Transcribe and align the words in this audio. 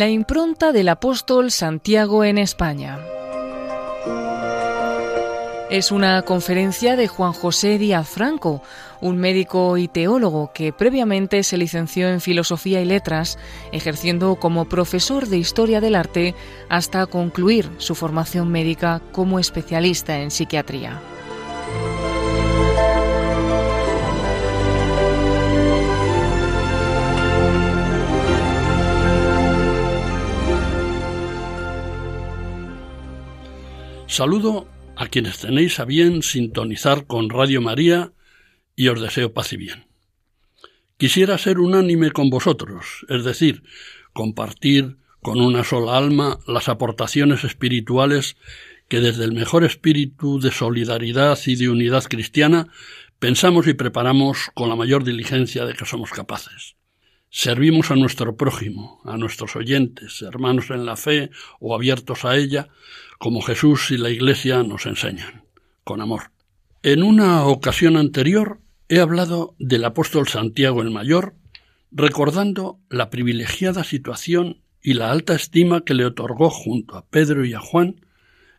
La 0.00 0.08
impronta 0.08 0.72
del 0.72 0.88
apóstol 0.88 1.50
Santiago 1.50 2.24
en 2.24 2.38
España. 2.38 2.98
Es 5.68 5.92
una 5.92 6.22
conferencia 6.22 6.96
de 6.96 7.06
Juan 7.06 7.34
José 7.34 7.76
Díaz 7.76 8.08
Franco, 8.08 8.62
un 9.02 9.18
médico 9.18 9.76
y 9.76 9.88
teólogo 9.88 10.52
que 10.54 10.72
previamente 10.72 11.42
se 11.42 11.58
licenció 11.58 12.08
en 12.08 12.22
Filosofía 12.22 12.80
y 12.80 12.86
Letras, 12.86 13.38
ejerciendo 13.72 14.36
como 14.36 14.70
profesor 14.70 15.26
de 15.26 15.36
Historia 15.36 15.82
del 15.82 15.94
Arte 15.94 16.34
hasta 16.70 17.04
concluir 17.04 17.68
su 17.76 17.94
formación 17.94 18.50
médica 18.50 19.02
como 19.12 19.38
especialista 19.38 20.20
en 20.20 20.30
psiquiatría. 20.30 20.98
Saludo 34.10 34.66
a 34.96 35.06
quienes 35.06 35.38
tenéis 35.38 35.78
a 35.78 35.84
bien 35.84 36.24
sintonizar 36.24 37.06
con 37.06 37.30
Radio 37.30 37.62
María 37.62 38.12
y 38.74 38.88
os 38.88 39.00
deseo 39.00 39.32
paz 39.32 39.52
y 39.52 39.56
bien. 39.56 39.86
Quisiera 40.96 41.38
ser 41.38 41.60
unánime 41.60 42.10
con 42.10 42.28
vosotros, 42.28 43.06
es 43.08 43.24
decir, 43.24 43.62
compartir 44.12 44.96
con 45.22 45.40
una 45.40 45.62
sola 45.62 45.96
alma 45.96 46.40
las 46.48 46.68
aportaciones 46.68 47.44
espirituales 47.44 48.36
que 48.88 48.98
desde 48.98 49.22
el 49.22 49.32
mejor 49.32 49.62
espíritu 49.62 50.40
de 50.40 50.50
solidaridad 50.50 51.38
y 51.46 51.54
de 51.54 51.68
unidad 51.68 52.02
cristiana 52.02 52.66
pensamos 53.20 53.68
y 53.68 53.74
preparamos 53.74 54.50
con 54.54 54.68
la 54.68 54.74
mayor 54.74 55.04
diligencia 55.04 55.64
de 55.66 55.74
que 55.74 55.86
somos 55.86 56.10
capaces. 56.10 56.74
Servimos 57.32 57.92
a 57.92 57.94
nuestro 57.94 58.36
prójimo, 58.36 59.00
a 59.04 59.16
nuestros 59.16 59.54
oyentes, 59.54 60.20
hermanos 60.20 60.70
en 60.70 60.84
la 60.84 60.96
fe 60.96 61.30
o 61.60 61.76
abiertos 61.76 62.24
a 62.24 62.36
ella, 62.36 62.70
como 63.20 63.42
Jesús 63.42 63.90
y 63.90 63.98
la 63.98 64.08
Iglesia 64.08 64.62
nos 64.62 64.86
enseñan, 64.86 65.44
con 65.84 66.00
amor. 66.00 66.30
En 66.82 67.02
una 67.02 67.44
ocasión 67.44 67.98
anterior 67.98 68.60
he 68.88 68.98
hablado 68.98 69.54
del 69.58 69.84
apóstol 69.84 70.26
Santiago 70.26 70.80
el 70.80 70.90
Mayor, 70.90 71.34
recordando 71.92 72.78
la 72.88 73.10
privilegiada 73.10 73.84
situación 73.84 74.62
y 74.80 74.94
la 74.94 75.10
alta 75.10 75.34
estima 75.34 75.82
que 75.82 75.92
le 75.92 76.06
otorgó 76.06 76.48
junto 76.48 76.96
a 76.96 77.04
Pedro 77.04 77.44
y 77.44 77.52
a 77.52 77.60
Juan, 77.60 77.96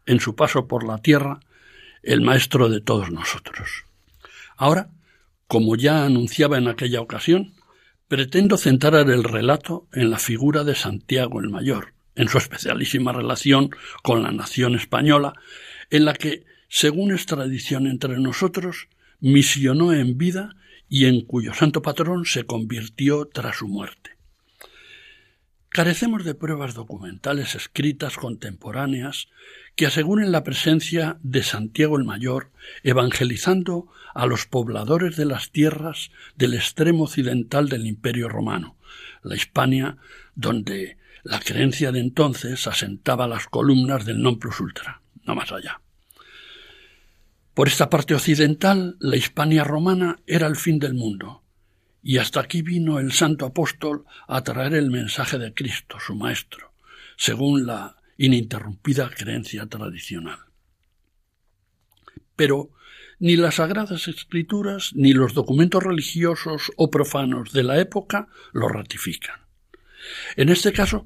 en 0.06 0.20
su 0.20 0.36
paso 0.36 0.68
por 0.68 0.84
la 0.84 1.00
tierra, 1.00 1.40
el 2.04 2.22
Maestro 2.22 2.70
de 2.70 2.82
todos 2.82 3.10
nosotros. 3.10 3.86
Ahora, 4.58 4.92
como 5.48 5.76
ya 5.76 6.06
anunciaba 6.06 6.60
en 6.60 6.68
aquella 6.68 7.02
ocasión, 7.02 7.54
pretendo 8.08 8.58
centrar 8.58 9.10
el 9.10 9.24
relato 9.24 9.88
en 9.92 10.12
la 10.12 10.20
figura 10.20 10.64
de 10.64 10.76
Santiago 10.76 11.40
el 11.40 11.50
Mayor, 11.50 11.94
en 12.16 12.28
su 12.28 12.38
especialísima 12.38 13.14
relación 13.14 13.72
con 14.04 14.24
la 14.24 14.32
nación 14.32 14.76
española, 14.76 15.34
en 15.90 16.06
la 16.06 16.14
que, 16.14 16.46
según 16.68 17.12
es 17.12 17.26
tradición 17.26 17.88
entre 17.88 18.20
nosotros, 18.20 18.88
misionó 19.20 19.94
en 19.94 20.18
vida 20.18 20.56
y 20.90 21.06
en 21.06 21.22
cuyo 21.22 21.54
santo 21.54 21.82
patrón 21.82 22.26
se 22.26 22.46
convirtió 22.46 23.26
tras 23.26 23.58
su 23.58 23.68
muerte. 23.68 24.12
Carecemos 25.74 26.26
de 26.26 26.36
pruebas 26.36 26.74
documentales 26.74 27.56
escritas 27.56 28.18
contemporáneas 28.18 29.30
que 29.78 29.86
aseguren 29.86 30.34
la 30.34 30.44
presencia 30.44 31.18
de 31.24 31.44
Santiago 31.44 31.98
el 31.98 32.04
Mayor 32.04 32.52
evangelizando 32.84 33.88
a 34.14 34.26
los 34.26 34.46
pobladores 34.46 35.16
de 35.16 35.24
las 35.24 35.50
tierras 35.52 36.12
del 36.36 36.56
extremo 36.56 37.06
occidental 37.06 37.70
del 37.70 37.88
Imperio 37.88 38.28
romano, 38.28 38.76
la 39.24 39.38
Hispania, 39.38 39.96
donde 40.36 40.98
la 41.24 41.40
creencia 41.40 41.92
de 41.92 42.00
entonces 42.00 42.68
asentaba 42.68 43.28
las 43.28 43.48
columnas 43.48 44.06
del 44.06 44.22
non 44.22 44.40
plus 44.40 44.60
ultra, 44.60 45.02
no 45.26 45.36
más 45.36 45.52
allá. 45.52 45.82
Por 47.54 47.68
esta 47.68 47.90
parte 47.90 48.16
occidental, 48.16 48.96
la 49.00 49.18
Hispania 49.18 49.64
romana 49.64 50.20
era 50.26 50.48
el 50.48 50.56
fin 50.56 50.80
del 50.80 50.94
mundo, 50.94 51.44
y 52.02 52.18
hasta 52.18 52.40
aquí 52.40 52.62
vino 52.62 53.00
el 53.00 53.12
santo 53.12 53.46
apóstol 53.46 54.06
a 54.28 54.42
traer 54.44 54.74
el 54.74 54.90
mensaje 54.90 55.38
de 55.38 55.54
Cristo, 55.54 55.98
su 56.00 56.16
Maestro, 56.16 56.74
según 57.18 57.66
la 57.66 57.98
ininterrumpida 58.18 59.10
creencia 59.10 59.66
tradicional. 59.68 60.40
Pero 62.36 62.72
ni 63.20 63.36
las 63.36 63.56
sagradas 63.56 64.08
escrituras 64.08 64.92
ni 64.96 65.14
los 65.14 65.36
documentos 65.36 65.84
religiosos 65.84 66.72
o 66.78 66.90
profanos 66.90 67.52
de 67.52 67.64
la 67.64 67.80
época 67.80 68.30
lo 68.52 68.68
ratifican. 68.68 69.42
En 70.36 70.50
este 70.50 70.72
caso, 70.72 71.06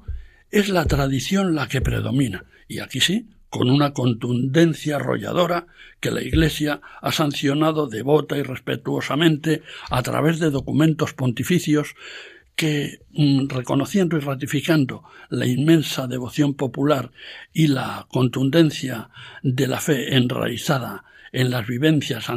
es 0.50 0.68
la 0.68 0.84
tradición 0.84 1.54
la 1.54 1.68
que 1.68 1.80
predomina, 1.80 2.44
y 2.68 2.80
aquí 2.80 3.00
sí, 3.00 3.28
con 3.48 3.70
una 3.70 3.92
contundencia 3.92 4.96
arrolladora 4.96 5.66
que 6.00 6.10
la 6.10 6.22
Iglesia 6.22 6.80
ha 7.00 7.12
sancionado 7.12 7.88
devota 7.88 8.36
y 8.36 8.42
respetuosamente 8.42 9.62
a 9.90 10.02
través 10.02 10.38
de 10.40 10.50
documentos 10.50 11.14
pontificios 11.14 11.94
que, 12.54 13.00
mm, 13.12 13.48
reconociendo 13.48 14.16
y 14.16 14.20
ratificando 14.20 15.04
la 15.28 15.46
inmensa 15.46 16.06
devoción 16.06 16.54
popular 16.54 17.12
y 17.52 17.68
la 17.68 18.06
contundencia 18.10 19.10
de 19.42 19.66
la 19.68 19.80
fe 19.80 20.16
enraizada 20.16 21.04
en 21.32 21.50
las 21.50 21.66
vivencias 21.66 22.30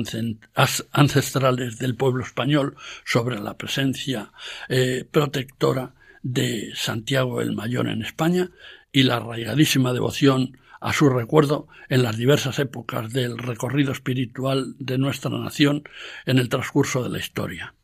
ancestrales 0.92 1.80
del 1.80 1.96
pueblo 1.96 2.24
español 2.24 2.76
sobre 3.06 3.40
la 3.40 3.58
presencia 3.58 4.34
eh, 4.68 5.06
protectora 5.10 5.94
de 6.24 6.72
Santiago 6.76 7.42
el 7.42 7.54
Mayor 7.54 7.88
en 7.88 8.02
España 8.02 8.50
y 8.92 9.04
la 9.04 9.18
arraigadísima 9.18 9.94
devoción 9.94 10.58
a 10.82 10.94
su 10.94 11.10
recuerdo 11.10 11.68
en 11.90 12.04
las 12.04 12.18
diversas 12.18 12.60
épocas 12.60 13.12
del 13.12 13.38
recorrido 13.38 13.92
espiritual 13.92 14.76
de 14.80 14.98
nuestra 14.98 15.32
nación 15.32 15.84
en 16.26 16.38
el 16.38 16.50
transcurso 16.50 17.04
de 17.04 17.10
la 17.10 17.20
historia. 17.20 17.76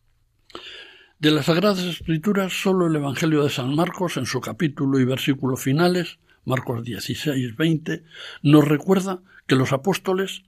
De 1.19 1.31
las 1.31 1.46
Sagradas 1.46 1.79
Escrituras, 1.79 2.53
solo 2.53 2.88
el 2.88 2.96
Evangelio 2.96 3.44
de 3.44 3.50
San 3.50 3.75
Marcos, 3.75 4.18
en 4.18 4.25
su 4.25 4.41
capítulo 4.41 5.00
y 5.00 5.06
versículo 5.06 5.57
finales, 5.57 6.19
Marcos 6.46 6.84
16, 6.84 7.56
20, 7.56 8.03
nos 8.44 8.67
recuerda 8.67 9.22
que 9.47 9.56
los 9.56 9.73
apóstoles 9.73 10.44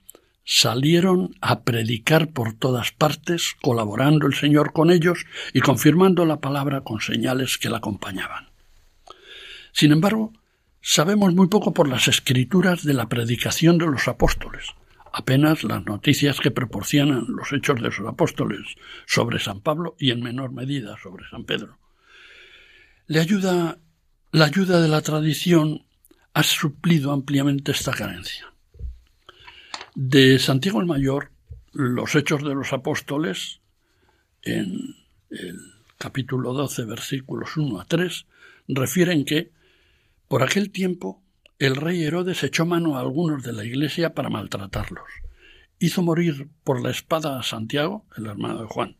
salieron 0.50 1.36
a 1.42 1.60
predicar 1.60 2.32
por 2.32 2.54
todas 2.54 2.90
partes, 2.90 3.54
colaborando 3.60 4.26
el 4.26 4.32
Señor 4.32 4.72
con 4.72 4.90
ellos 4.90 5.26
y 5.52 5.60
confirmando 5.60 6.24
la 6.24 6.40
palabra 6.40 6.80
con 6.80 7.02
señales 7.02 7.58
que 7.58 7.68
la 7.68 7.76
acompañaban. 7.76 8.48
Sin 9.72 9.92
embargo, 9.92 10.32
sabemos 10.80 11.34
muy 11.34 11.48
poco 11.48 11.74
por 11.74 11.86
las 11.86 12.08
escrituras 12.08 12.82
de 12.82 12.94
la 12.94 13.10
predicación 13.10 13.76
de 13.76 13.88
los 13.88 14.08
apóstoles, 14.08 14.68
apenas 15.12 15.64
las 15.64 15.84
noticias 15.84 16.40
que 16.40 16.50
proporcionan 16.50 17.26
los 17.28 17.52
hechos 17.52 17.82
de 17.82 17.92
sus 17.92 18.06
apóstoles 18.06 18.62
sobre 19.06 19.40
San 19.40 19.60
Pablo 19.60 19.96
y 19.98 20.12
en 20.12 20.22
menor 20.22 20.52
medida 20.52 20.96
sobre 21.02 21.28
San 21.28 21.44
Pedro. 21.44 21.76
La 23.06 23.20
ayuda 23.20 23.76
de 24.32 24.88
la 24.88 25.02
tradición 25.02 25.84
ha 26.32 26.42
suplido 26.42 27.12
ampliamente 27.12 27.72
esta 27.72 27.92
carencia. 27.92 28.48
De 30.00 30.38
Santiago 30.38 30.78
el 30.80 30.86
Mayor, 30.86 31.32
los 31.72 32.14
Hechos 32.14 32.44
de 32.44 32.54
los 32.54 32.72
Apóstoles, 32.72 33.58
en 34.42 34.94
el 35.28 35.58
capítulo 35.98 36.52
12, 36.52 36.84
versículos 36.84 37.56
1 37.56 37.80
a 37.80 37.84
3, 37.84 38.26
refieren 38.68 39.24
que, 39.24 39.50
por 40.28 40.44
aquel 40.44 40.70
tiempo, 40.70 41.20
el 41.58 41.74
rey 41.74 42.04
Herodes 42.04 42.44
echó 42.44 42.64
mano 42.64 42.96
a 42.96 43.00
algunos 43.00 43.42
de 43.42 43.52
la 43.52 43.64
iglesia 43.64 44.14
para 44.14 44.30
maltratarlos. 44.30 45.08
Hizo 45.80 46.00
morir 46.00 46.48
por 46.62 46.80
la 46.80 46.92
espada 46.92 47.36
a 47.36 47.42
Santiago, 47.42 48.06
el 48.16 48.26
hermano 48.26 48.60
de 48.60 48.68
Juan. 48.68 48.98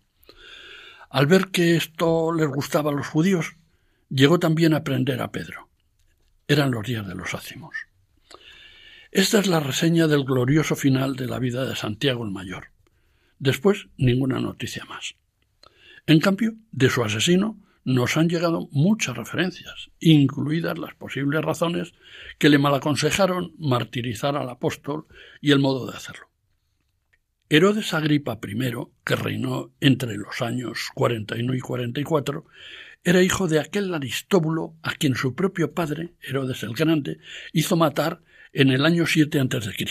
Al 1.11 1.27
ver 1.27 1.53
que 1.53 1.77
esto 1.77 2.33
les 2.33 2.49
gustaba 2.49 2.91
a 2.91 2.95
los 2.95 3.07
judíos, 3.07 3.55
llegó 4.11 4.41
también 4.41 4.75
a 4.75 4.83
prender 4.83 5.23
a 5.23 5.31
Pedro. 5.31 5.69
Eran 6.49 6.73
los 6.73 6.85
días 6.85 7.07
de 7.07 7.15
los 7.15 7.35
ácimos. 7.35 7.88
Esta 9.11 9.39
es 9.39 9.47
la 9.47 9.61
reseña 9.61 10.07
del 10.07 10.25
glorioso 10.25 10.77
final 10.77 11.17
de 11.17 11.27
la 11.27 11.39
vida 11.39 11.65
de 11.65 11.75
Santiago 11.75 12.25
el 12.25 12.31
Mayor. 12.31 12.73
Después, 13.39 13.87
ninguna 13.97 14.39
noticia 14.39 14.85
más. 14.85 15.15
En 16.07 16.21
cambio, 16.21 16.57
de 16.73 16.91
su 16.91 17.03
asesino 17.03 17.59
nos 17.85 18.19
han 18.19 18.29
llegado 18.29 18.69
muchas 18.71 19.17
referencias, 19.17 19.91
incluidas 19.99 20.77
las 20.77 20.95
posibles 20.95 21.43
razones 21.43 21.95
que 22.39 22.51
le 22.51 22.59
malaconsejaron 22.59 23.55
martirizar 23.59 24.37
al 24.37 24.51
apóstol 24.51 25.07
y 25.41 25.53
el 25.53 25.59
modo 25.59 25.91
de 25.91 25.97
hacerlo. 25.97 26.29
Herodes 27.49 27.95
Agripa 27.95 28.39
I, 28.47 28.73
que 29.05 29.17
reinó 29.17 29.73
entre 29.81 30.19
los 30.19 30.43
años 30.43 30.91
41 30.95 31.55
y 31.55 31.61
44, 31.61 32.45
era 33.05 33.23
hijo 33.23 33.49
de 33.49 33.59
aquel 33.59 33.95
Aristóbulo 33.95 34.75
a 34.83 34.93
quien 34.93 35.15
su 35.15 35.35
propio 35.35 35.73
padre, 35.73 36.13
Herodes 36.21 36.63
el 36.63 36.75
Grande, 36.75 37.21
hizo 37.55 37.75
matar 37.75 38.21
en 38.53 38.71
el 38.71 38.85
año 38.85 39.07
7 39.07 39.41
a.C. 39.41 39.87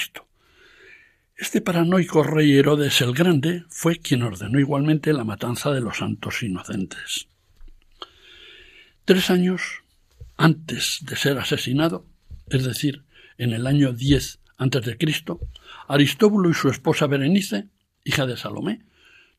Este 1.35 1.61
paranoico 1.61 2.23
rey 2.23 2.57
Herodes 2.57 3.01
el 3.01 3.13
Grande 3.13 3.63
fue 3.69 3.99
quien 3.99 4.23
ordenó 4.23 4.59
igualmente 4.59 5.13
la 5.13 5.23
matanza 5.23 5.71
de 5.71 5.81
los 5.81 5.97
santos 5.97 6.41
inocentes. 6.41 7.27
Tres 9.05 9.29
años 9.29 9.83
antes 10.35 10.99
de 11.03 11.15
ser 11.15 11.37
asesinado, 11.37 12.05
es 12.49 12.63
decir, 12.63 13.03
en 13.37 13.53
el 13.53 13.67
año 13.67 13.93
10 13.93 14.39
antes 14.57 14.85
de 14.85 14.97
Cristo, 14.97 15.39
Aristóbulo 15.87 16.49
y 16.49 16.53
su 16.53 16.69
esposa 16.69 17.07
Berenice, 17.07 17.67
hija 18.03 18.25
de 18.25 18.37
Salomé, 18.37 18.81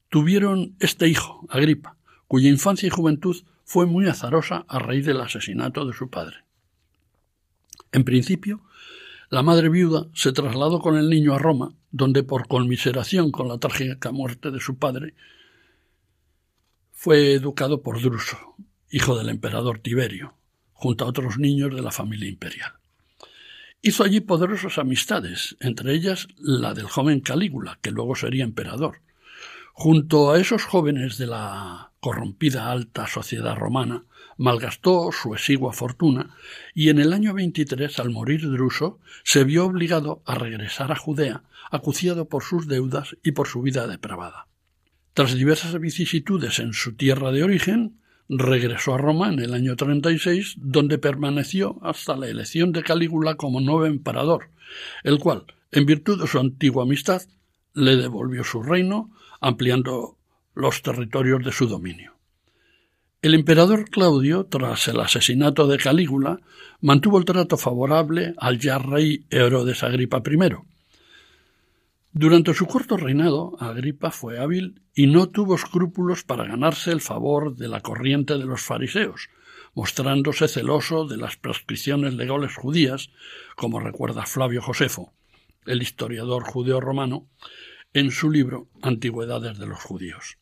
tuvieron 0.08 0.76
este 0.78 1.08
hijo, 1.08 1.46
Agripa, 1.50 1.96
cuya 2.28 2.48
infancia 2.48 2.86
y 2.86 2.90
juventud 2.90 3.36
fue 3.64 3.86
muy 3.86 4.06
azarosa 4.06 4.64
a 4.68 4.78
raíz 4.78 5.04
del 5.04 5.20
asesinato 5.20 5.84
de 5.84 5.92
su 5.92 6.08
padre. 6.10 6.36
En 7.92 8.04
principio, 8.04 8.62
la 9.30 9.42
madre 9.42 9.68
viuda 9.68 10.06
se 10.14 10.32
trasladó 10.32 10.80
con 10.80 10.96
el 10.96 11.10
niño 11.10 11.34
a 11.34 11.38
Roma, 11.38 11.74
donde 11.90 12.22
por 12.22 12.48
conmiseración 12.48 13.30
con 13.30 13.48
la 13.48 13.58
trágica 13.58 14.10
muerte 14.10 14.50
de 14.50 14.60
su 14.60 14.78
padre, 14.78 15.14
fue 16.92 17.34
educado 17.34 17.82
por 17.82 18.00
Druso, 18.00 18.56
hijo 18.90 19.16
del 19.18 19.28
emperador 19.28 19.80
Tiberio, 19.80 20.34
junto 20.72 21.04
a 21.04 21.08
otros 21.08 21.38
niños 21.38 21.74
de 21.74 21.82
la 21.82 21.90
familia 21.90 22.28
imperial. 22.28 22.72
Hizo 23.82 24.02
allí 24.02 24.20
poderosas 24.20 24.78
amistades, 24.78 25.56
entre 25.60 25.94
ellas 25.94 26.26
la 26.38 26.74
del 26.74 26.86
joven 26.86 27.20
Calígula, 27.20 27.78
que 27.82 27.92
luego 27.92 28.16
sería 28.16 28.44
emperador. 28.44 29.02
Junto 29.74 30.32
a 30.32 30.40
esos 30.40 30.64
jóvenes 30.64 31.18
de 31.18 31.26
la 31.26 31.92
corrompida 32.00 32.72
alta 32.72 33.06
sociedad 33.06 33.54
romana, 33.56 34.04
malgastó 34.38 35.10
su 35.12 35.34
exigua 35.34 35.74
fortuna 35.74 36.34
y 36.74 36.88
en 36.88 36.98
el 36.98 37.12
año 37.12 37.34
23, 37.34 37.98
al 37.98 38.10
morir 38.10 38.48
Druso, 38.48 38.98
se 39.24 39.44
vio 39.44 39.66
obligado 39.66 40.22
a 40.24 40.36
regresar 40.36 40.90
a 40.92 40.96
Judea, 40.96 41.42
acuciado 41.70 42.28
por 42.28 42.42
sus 42.42 42.66
deudas 42.66 43.16
y 43.22 43.32
por 43.32 43.48
su 43.48 43.60
vida 43.60 43.86
depravada. 43.86 44.46
Tras 45.12 45.34
diversas 45.34 45.78
vicisitudes 45.78 46.60
en 46.60 46.72
su 46.72 46.94
tierra 46.94 47.32
de 47.32 47.42
origen, 47.42 47.98
regresó 48.28 48.94
a 48.94 48.98
Roma 48.98 49.28
en 49.28 49.40
el 49.40 49.54
año 49.54 49.74
36, 49.74 50.56
donde 50.58 50.98
permaneció 50.98 51.78
hasta 51.82 52.16
la 52.16 52.28
elección 52.28 52.72
de 52.72 52.84
Calígula 52.84 53.34
como 53.34 53.60
nuevo 53.60 53.86
emperador, 53.86 54.50
el 55.02 55.18
cual, 55.18 55.44
en 55.72 55.86
virtud 55.86 56.20
de 56.20 56.28
su 56.28 56.38
antigua 56.38 56.84
amistad, 56.84 57.22
le 57.74 57.96
devolvió 57.96 58.44
su 58.44 58.62
reino, 58.62 59.10
ampliando 59.40 60.16
los 60.54 60.82
territorios 60.82 61.44
de 61.44 61.52
su 61.52 61.66
dominio. 61.66 62.17
El 63.20 63.34
emperador 63.34 63.90
Claudio, 63.90 64.46
tras 64.46 64.86
el 64.86 65.00
asesinato 65.00 65.66
de 65.66 65.78
Calígula, 65.78 66.38
mantuvo 66.80 67.18
el 67.18 67.24
trato 67.24 67.56
favorable 67.56 68.32
al 68.36 68.60
ya 68.60 68.78
rey 68.78 69.26
Herodes 69.28 69.82
Agripa 69.82 70.22
I. 70.24 70.54
Durante 72.12 72.54
su 72.54 72.66
corto 72.66 72.96
reinado, 72.96 73.56
Agripa 73.58 74.12
fue 74.12 74.38
hábil 74.38 74.82
y 74.94 75.08
no 75.08 75.30
tuvo 75.30 75.56
escrúpulos 75.56 76.22
para 76.22 76.44
ganarse 76.44 76.92
el 76.92 77.00
favor 77.00 77.56
de 77.56 77.66
la 77.66 77.80
corriente 77.80 78.38
de 78.38 78.44
los 78.44 78.62
fariseos, 78.62 79.30
mostrándose 79.74 80.46
celoso 80.46 81.04
de 81.04 81.16
las 81.16 81.36
prescripciones 81.36 82.14
legales 82.14 82.54
judías, 82.54 83.10
como 83.56 83.80
recuerda 83.80 84.26
Flavio 84.26 84.62
Josefo, 84.62 85.12
el 85.66 85.82
historiador 85.82 86.44
judeo-romano, 86.44 87.26
en 87.94 88.12
su 88.12 88.30
libro 88.30 88.68
Antigüedades 88.80 89.58
de 89.58 89.66
los 89.66 89.80
judíos. 89.80 90.38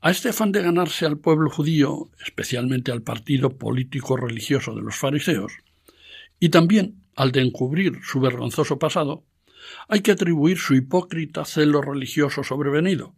A 0.00 0.12
este 0.12 0.28
afán 0.28 0.52
de 0.52 0.62
ganarse 0.62 1.06
al 1.06 1.18
pueblo 1.18 1.50
judío, 1.50 2.08
especialmente 2.24 2.92
al 2.92 3.02
partido 3.02 3.58
político 3.58 4.16
religioso 4.16 4.74
de 4.74 4.82
los 4.82 4.94
fariseos, 4.94 5.52
y 6.38 6.50
también 6.50 7.02
al 7.16 7.32
de 7.32 7.40
encubrir 7.40 7.98
su 8.04 8.20
vergonzoso 8.20 8.78
pasado, 8.78 9.24
hay 9.88 10.00
que 10.00 10.12
atribuir 10.12 10.58
su 10.58 10.76
hipócrita 10.76 11.44
celo 11.44 11.82
religioso 11.82 12.44
sobrevenido 12.44 13.14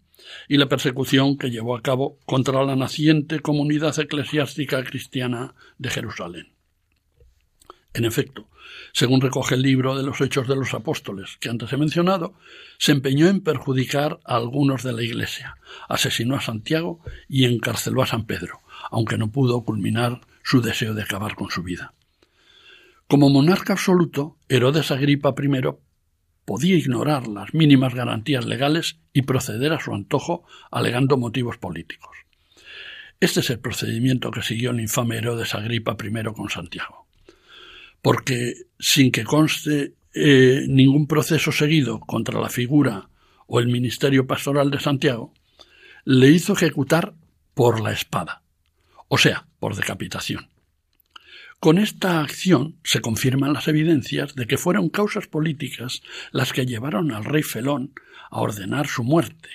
y 0.48 0.56
la 0.56 0.68
persecución 0.68 1.36
que 1.36 1.50
llevó 1.50 1.76
a 1.76 1.82
cabo 1.82 2.18
contra 2.24 2.64
la 2.64 2.76
naciente 2.76 3.40
comunidad 3.40 3.98
eclesiástica 3.98 4.82
cristiana 4.82 5.54
de 5.76 5.90
Jerusalén. 5.90 6.54
En 7.92 8.06
efecto, 8.06 8.48
según 8.92 9.20
recoge 9.20 9.54
el 9.54 9.62
libro 9.62 9.96
de 9.96 10.02
los 10.02 10.20
Hechos 10.20 10.48
de 10.48 10.56
los 10.56 10.74
Apóstoles 10.74 11.36
que 11.40 11.48
antes 11.48 11.72
he 11.72 11.76
mencionado, 11.76 12.34
se 12.78 12.92
empeñó 12.92 13.28
en 13.28 13.40
perjudicar 13.40 14.20
a 14.24 14.36
algunos 14.36 14.82
de 14.82 14.92
la 14.92 15.02
Iglesia, 15.02 15.56
asesinó 15.88 16.36
a 16.36 16.40
Santiago 16.40 17.00
y 17.28 17.44
encarceló 17.44 18.02
a 18.02 18.06
San 18.06 18.26
Pedro, 18.26 18.60
aunque 18.90 19.18
no 19.18 19.30
pudo 19.30 19.62
culminar 19.64 20.20
su 20.42 20.60
deseo 20.60 20.94
de 20.94 21.02
acabar 21.02 21.34
con 21.34 21.50
su 21.50 21.62
vida. 21.62 21.94
Como 23.06 23.28
monarca 23.28 23.72
absoluto, 23.74 24.36
Herodes 24.48 24.90
Agripa 24.90 25.34
I 25.36 25.60
podía 26.44 26.76
ignorar 26.76 27.28
las 27.28 27.54
mínimas 27.54 27.94
garantías 27.94 28.44
legales 28.44 28.98
y 29.12 29.22
proceder 29.22 29.72
a 29.72 29.80
su 29.80 29.94
antojo 29.94 30.44
alegando 30.70 31.16
motivos 31.16 31.58
políticos. 31.58 32.16
Este 33.20 33.40
es 33.40 33.50
el 33.50 33.60
procedimiento 33.60 34.30
que 34.30 34.42
siguió 34.42 34.70
el 34.70 34.80
infame 34.80 35.18
Herodes 35.18 35.54
Agripa 35.54 35.96
I 36.02 36.22
con 36.32 36.48
Santiago 36.48 37.09
porque 38.02 38.54
sin 38.78 39.12
que 39.12 39.24
conste 39.24 39.94
eh, 40.14 40.64
ningún 40.68 41.06
proceso 41.06 41.52
seguido 41.52 42.00
contra 42.00 42.40
la 42.40 42.48
figura 42.48 43.08
o 43.46 43.60
el 43.60 43.68
ministerio 43.68 44.26
pastoral 44.26 44.70
de 44.70 44.80
Santiago, 44.80 45.32
le 46.04 46.28
hizo 46.28 46.52
ejecutar 46.52 47.14
por 47.54 47.80
la 47.80 47.92
espada, 47.92 48.42
o 49.08 49.18
sea, 49.18 49.46
por 49.58 49.76
decapitación. 49.76 50.48
Con 51.58 51.76
esta 51.76 52.20
acción 52.20 52.78
se 52.84 53.00
confirman 53.00 53.52
las 53.52 53.68
evidencias 53.68 54.34
de 54.34 54.46
que 54.46 54.56
fueron 54.56 54.88
causas 54.88 55.26
políticas 55.26 56.00
las 56.32 56.54
que 56.54 56.64
llevaron 56.64 57.12
al 57.12 57.24
rey 57.24 57.42
Felón 57.42 57.92
a 58.30 58.40
ordenar 58.40 58.86
su 58.86 59.04
muerte, 59.04 59.50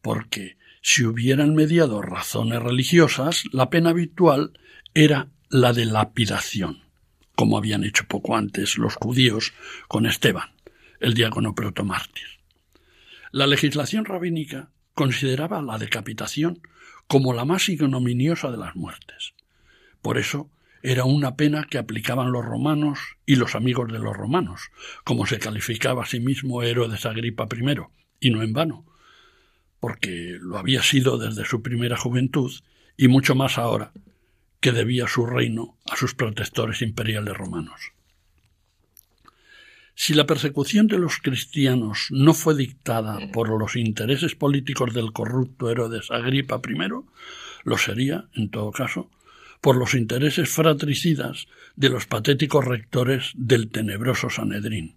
porque 0.00 0.56
si 0.82 1.04
hubieran 1.04 1.56
mediado 1.56 2.00
razones 2.00 2.62
religiosas, 2.62 3.42
la 3.52 3.70
pena 3.70 3.90
habitual 3.90 4.52
era 4.94 5.30
la 5.50 5.72
de 5.72 5.86
lapidación 5.86 6.87
como 7.38 7.56
habían 7.56 7.84
hecho 7.84 8.02
poco 8.08 8.36
antes 8.36 8.78
los 8.78 8.96
judíos 8.96 9.52
con 9.86 10.06
Esteban, 10.06 10.50
el 10.98 11.14
diácono 11.14 11.54
protomártir. 11.54 12.26
La 13.30 13.46
legislación 13.46 14.04
rabínica 14.04 14.72
consideraba 14.92 15.62
la 15.62 15.78
decapitación 15.78 16.60
como 17.06 17.32
la 17.32 17.44
más 17.44 17.68
ignominiosa 17.68 18.50
de 18.50 18.56
las 18.56 18.74
muertes. 18.74 19.34
Por 20.02 20.18
eso 20.18 20.50
era 20.82 21.04
una 21.04 21.36
pena 21.36 21.62
que 21.70 21.78
aplicaban 21.78 22.32
los 22.32 22.44
romanos 22.44 22.98
y 23.24 23.36
los 23.36 23.54
amigos 23.54 23.92
de 23.92 24.00
los 24.00 24.16
romanos, 24.16 24.72
como 25.04 25.24
se 25.24 25.38
calificaba 25.38 26.02
a 26.02 26.06
sí 26.06 26.18
mismo 26.18 26.64
Herodes 26.64 27.06
Agripa 27.06 27.46
I, 27.52 27.76
y 28.18 28.30
no 28.30 28.42
en 28.42 28.52
vano, 28.52 28.84
porque 29.78 30.38
lo 30.40 30.58
había 30.58 30.82
sido 30.82 31.18
desde 31.18 31.44
su 31.44 31.62
primera 31.62 31.96
juventud 31.96 32.52
y 32.96 33.06
mucho 33.06 33.36
más 33.36 33.58
ahora 33.58 33.92
que 34.60 34.72
debía 34.72 35.06
su 35.06 35.26
reino 35.26 35.76
a 35.90 35.96
sus 35.96 36.14
protectores 36.14 36.82
imperiales 36.82 37.36
romanos. 37.36 37.92
Si 39.94 40.14
la 40.14 40.26
persecución 40.26 40.86
de 40.86 40.98
los 40.98 41.18
cristianos 41.18 42.06
no 42.10 42.32
fue 42.32 42.54
dictada 42.54 43.18
por 43.32 43.48
los 43.48 43.74
intereses 43.74 44.36
políticos 44.36 44.94
del 44.94 45.12
corrupto 45.12 45.70
Herodes 45.70 46.10
Agripa 46.10 46.60
I, 46.68 46.88
lo 47.64 47.78
sería, 47.78 48.28
en 48.34 48.50
todo 48.50 48.70
caso, 48.70 49.10
por 49.60 49.76
los 49.76 49.94
intereses 49.94 50.48
fratricidas 50.48 51.46
de 51.74 51.88
los 51.88 52.06
patéticos 52.06 52.64
rectores 52.64 53.32
del 53.34 53.70
tenebroso 53.70 54.30
Sanedrín, 54.30 54.96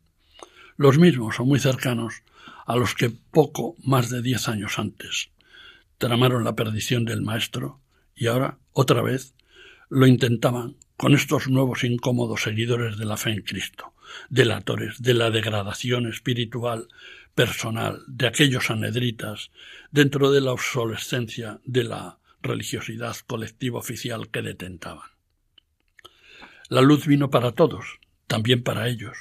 los 0.77 0.99
mismos 0.99 1.39
o 1.39 1.45
muy 1.45 1.59
cercanos 1.59 2.21
a 2.65 2.75
los 2.75 2.93
que 2.93 3.09
poco 3.09 3.75
más 3.83 4.09
de 4.09 4.21
diez 4.21 4.47
años 4.47 4.77
antes 4.77 5.31
tramaron 5.97 6.43
la 6.43 6.55
perdición 6.55 7.05
del 7.05 7.21
Maestro 7.21 7.79
y 8.15 8.27
ahora, 8.27 8.59
otra 8.71 9.01
vez, 9.01 9.33
lo 9.91 10.07
intentaban 10.07 10.77
con 10.95 11.13
estos 11.13 11.49
nuevos 11.49 11.83
incómodos 11.83 12.43
seguidores 12.43 12.97
de 12.97 13.03
la 13.03 13.17
fe 13.17 13.31
en 13.31 13.41
Cristo, 13.41 13.93
delatores 14.29 15.01
de 15.01 15.13
la 15.13 15.29
degradación 15.31 16.07
espiritual 16.07 16.87
personal 17.35 18.01
de 18.07 18.27
aquellos 18.27 18.71
anedritas 18.71 19.51
dentro 19.91 20.31
de 20.31 20.39
la 20.39 20.53
obsolescencia 20.53 21.59
de 21.65 21.83
la 21.83 22.19
religiosidad 22.41 23.17
colectiva 23.27 23.79
oficial 23.79 24.29
que 24.29 24.41
detentaban. 24.41 25.09
La 26.69 26.79
luz 26.79 27.05
vino 27.05 27.29
para 27.29 27.51
todos, 27.51 27.99
también 28.27 28.63
para 28.63 28.87
ellos, 28.87 29.17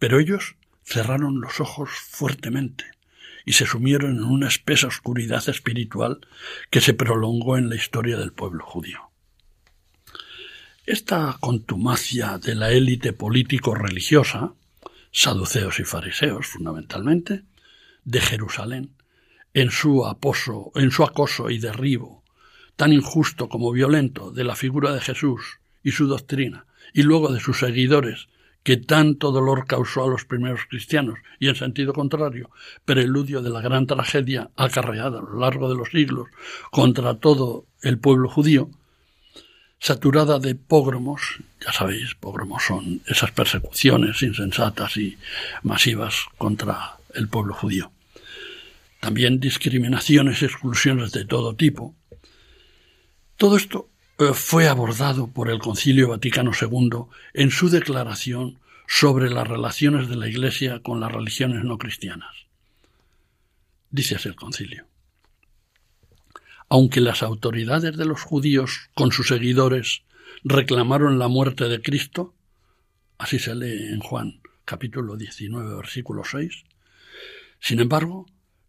pero 0.00 0.18
ellos 0.18 0.56
cerraron 0.82 1.40
los 1.40 1.60
ojos 1.60 1.90
fuertemente 1.90 2.86
y 3.44 3.52
se 3.52 3.66
sumieron 3.66 4.16
en 4.16 4.24
una 4.24 4.48
espesa 4.48 4.88
oscuridad 4.88 5.48
espiritual 5.48 6.26
que 6.70 6.80
se 6.80 6.92
prolongó 6.92 7.56
en 7.56 7.68
la 7.68 7.76
historia 7.76 8.16
del 8.16 8.32
pueblo 8.32 8.66
judío. 8.66 9.11
Esta 10.84 11.36
contumacia 11.38 12.38
de 12.38 12.56
la 12.56 12.72
élite 12.72 13.12
político-religiosa, 13.12 14.54
saduceos 15.12 15.78
y 15.78 15.84
fariseos 15.84 16.48
fundamentalmente, 16.48 17.44
de 18.04 18.20
Jerusalén, 18.20 18.90
en 19.54 19.70
su, 19.70 20.04
aposo, 20.04 20.72
en 20.74 20.90
su 20.90 21.04
acoso 21.04 21.50
y 21.50 21.58
derribo, 21.58 22.24
tan 22.74 22.92
injusto 22.92 23.48
como 23.48 23.70
violento, 23.70 24.32
de 24.32 24.42
la 24.42 24.56
figura 24.56 24.92
de 24.92 25.00
Jesús 25.00 25.60
y 25.84 25.92
su 25.92 26.08
doctrina, 26.08 26.66
y 26.92 27.04
luego 27.04 27.32
de 27.32 27.38
sus 27.38 27.60
seguidores, 27.60 28.26
que 28.64 28.76
tanto 28.76 29.30
dolor 29.30 29.68
causó 29.68 30.02
a 30.02 30.10
los 30.10 30.24
primeros 30.24 30.62
cristianos, 30.68 31.20
y 31.38 31.46
en 31.46 31.54
sentido 31.54 31.92
contrario, 31.92 32.50
preludio 32.84 33.40
de 33.40 33.50
la 33.50 33.60
gran 33.60 33.86
tragedia 33.86 34.50
acarreada 34.56 35.20
a 35.20 35.22
lo 35.22 35.38
largo 35.38 35.68
de 35.68 35.76
los 35.76 35.90
siglos 35.90 36.26
contra 36.72 37.20
todo 37.20 37.66
el 37.82 38.00
pueblo 38.00 38.28
judío, 38.28 38.68
saturada 39.82 40.38
de 40.38 40.54
pogromos, 40.54 41.40
ya 41.60 41.72
sabéis, 41.72 42.14
pogromos 42.14 42.62
son 42.62 43.02
esas 43.04 43.32
persecuciones 43.32 44.22
insensatas 44.22 44.96
y 44.96 45.18
masivas 45.64 46.26
contra 46.38 46.98
el 47.14 47.28
pueblo 47.28 47.52
judío. 47.52 47.90
También 49.00 49.40
discriminaciones 49.40 50.40
y 50.40 50.44
exclusiones 50.44 51.10
de 51.10 51.24
todo 51.24 51.56
tipo. 51.56 51.96
Todo 53.36 53.56
esto 53.56 53.88
eh, 54.20 54.30
fue 54.34 54.68
abordado 54.68 55.26
por 55.26 55.50
el 55.50 55.58
Concilio 55.58 56.10
Vaticano 56.10 56.52
II 56.54 57.06
en 57.34 57.50
su 57.50 57.68
declaración 57.68 58.60
sobre 58.86 59.30
las 59.30 59.48
relaciones 59.48 60.08
de 60.08 60.14
la 60.14 60.28
Iglesia 60.28 60.78
con 60.80 61.00
las 61.00 61.10
religiones 61.10 61.64
no 61.64 61.76
cristianas. 61.76 62.46
Dice 63.90 64.14
así 64.14 64.28
el 64.28 64.36
concilio 64.36 64.91
aunque 66.72 67.02
las 67.02 67.22
autoridades 67.22 67.98
de 67.98 68.06
los 68.06 68.22
judíos 68.22 68.88
con 68.94 69.12
sus 69.12 69.28
seguidores 69.28 70.04
reclamaron 70.42 71.18
la 71.18 71.28
muerte 71.28 71.68
de 71.68 71.82
Cristo, 71.82 72.34
así 73.18 73.38
se 73.38 73.54
lee 73.54 73.88
en 73.92 74.00
Juan 74.00 74.40
capítulo 74.64 75.18
19 75.18 75.76
versículo 75.76 76.24
6, 76.24 76.64
sin 77.60 77.80
embargo, 77.80 78.24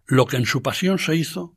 lo 0.06 0.26
que 0.26 0.36
en 0.36 0.46
su 0.46 0.62
pasión 0.62 1.00
se 1.00 1.16
hizo 1.16 1.56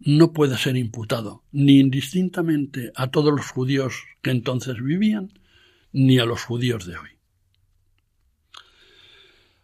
no 0.00 0.32
puede 0.32 0.58
ser 0.58 0.76
imputado 0.76 1.44
ni 1.52 1.78
indistintamente 1.78 2.90
a 2.96 3.12
todos 3.12 3.32
los 3.32 3.46
judíos 3.52 3.94
que 4.20 4.32
entonces 4.32 4.82
vivían, 4.82 5.38
ni 5.92 6.18
a 6.18 6.24
los 6.24 6.42
judíos 6.42 6.86
de 6.86 6.96
hoy. 6.96 7.10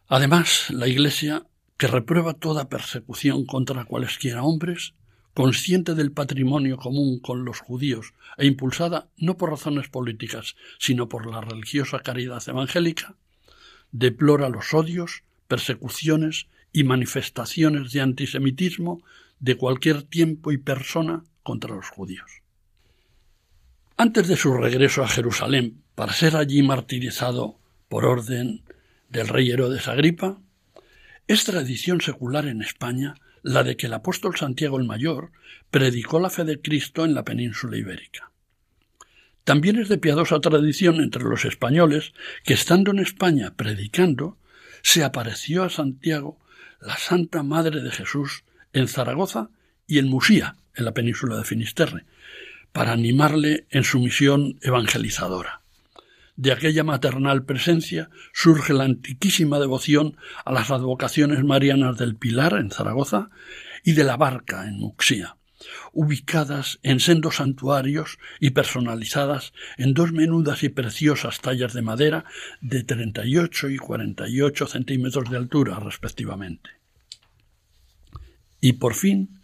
Además, 0.07 0.71
la 0.71 0.87
Iglesia, 0.87 1.49
que 1.77 1.89
reprueba 1.89 2.35
toda 2.35 2.69
persecución 2.69 3.47
contra 3.47 3.85
cualesquiera 3.85 4.45
hombres, 4.45 4.95
consciente 5.41 5.95
del 5.95 6.13
patrimonio 6.13 6.77
común 6.77 7.19
con 7.19 7.47
los 7.47 7.61
judíos 7.61 8.13
e 8.37 8.45
impulsada 8.45 9.09
no 9.17 9.39
por 9.39 9.49
razones 9.49 9.89
políticas, 9.89 10.55
sino 10.79 11.09
por 11.09 11.25
la 11.25 11.41
religiosa 11.41 12.01
caridad 12.01 12.43
evangélica, 12.47 13.15
deplora 13.91 14.51
los 14.51 14.75
odios, 14.75 15.23
persecuciones 15.49 16.47
y 16.75 16.85
manifestaciones 16.85 17.91
de 17.93 18.03
antisemitismo 18.03 19.03
de 19.39 19.57
cualquier 19.57 20.03
tiempo 20.03 20.53
y 20.53 20.59
persona 20.59 21.25
contra 21.43 21.75
los 21.75 21.89
judíos. 21.89 22.43
Antes 23.97 24.29
de 24.29 24.37
su 24.37 24.53
regreso 24.53 25.03
a 25.03 25.09
Jerusalén 25.09 25.81
para 25.95 26.13
ser 26.13 26.37
allí 26.37 26.63
martirizado 26.63 27.59
por 27.89 28.05
orden 28.05 28.63
del 29.09 29.27
rey 29.27 29.51
Herodes 29.51 29.89
Agripa, 29.89 30.39
es 31.29 31.45
tradición 31.45 32.03
secular 32.03 32.45
en 32.47 32.61
España 32.61 33.15
la 33.43 33.63
de 33.63 33.77
que 33.77 33.87
el 33.87 33.95
apóstol 33.95 34.37
Santiago 34.37 34.79
el 34.79 34.87
Mayor 34.87 35.33
predicó 35.71 36.21
la 36.21 36.31
fe 36.31 36.45
de 36.45 36.61
Cristo 36.61 37.05
en 37.05 37.15
la 37.15 37.25
península 37.25 37.77
ibérica. 37.77 38.31
También 39.45 39.77
es 39.79 39.89
de 39.89 39.99
piadosa 39.99 40.41
tradición 40.41 41.01
entre 41.01 41.25
los 41.25 41.45
españoles 41.45 42.13
que 42.45 42.55
estando 42.55 42.91
en 42.91 42.99
España 42.99 43.55
predicando, 43.57 44.37
se 44.83 45.05
apareció 45.05 45.65
a 45.65 45.71
Santiago 45.71 46.39
la 46.81 46.97
Santa 46.97 47.43
Madre 47.43 47.83
de 47.83 47.91
Jesús 47.91 48.45
en 48.73 48.89
Zaragoza 48.89 49.51
y 49.87 49.99
en 49.99 50.09
Musía, 50.09 50.57
en 50.75 50.85
la 50.85 50.95
península 50.95 51.37
de 51.37 51.45
Finisterre, 51.45 52.05
para 52.73 52.93
animarle 52.93 53.67
en 53.71 53.85
su 53.85 53.99
misión 53.99 54.59
evangelizadora. 54.63 55.60
De 56.41 56.53
aquella 56.53 56.85
maternal 56.85 57.45
presencia 57.45 58.09
surge 58.33 58.73
la 58.73 58.85
antiquísima 58.85 59.59
devoción 59.59 60.17
a 60.47 60.55
las 60.55 60.71
advocaciones 60.71 61.45
marianas 61.45 61.99
del 61.99 62.17
Pilar 62.17 62.55
en 62.55 62.71
Zaragoza 62.71 63.29
y 63.85 63.93
de 63.93 64.05
la 64.05 64.17
Barca 64.17 64.67
en 64.67 64.79
Muxía, 64.79 65.37
ubicadas 65.93 66.79
en 66.83 66.99
sendos 67.01 67.37
santuarios 67.37 68.19
y 68.41 68.53
personalizadas 68.53 69.53
en 69.77 69.93
dos 69.93 70.13
menudas 70.13 70.63
y 70.63 70.71
preciosas 70.71 71.43
tallas 71.43 71.75
de 71.75 71.83
madera 71.83 72.25
de 72.63 72.85
38 72.85 73.69
y 73.69 73.77
48 73.77 74.67
centímetros 74.67 75.29
de 75.29 75.37
altura 75.37 75.79
respectivamente. 75.79 76.71
Y 78.63 78.73
por 78.73 78.95
fin, 78.95 79.40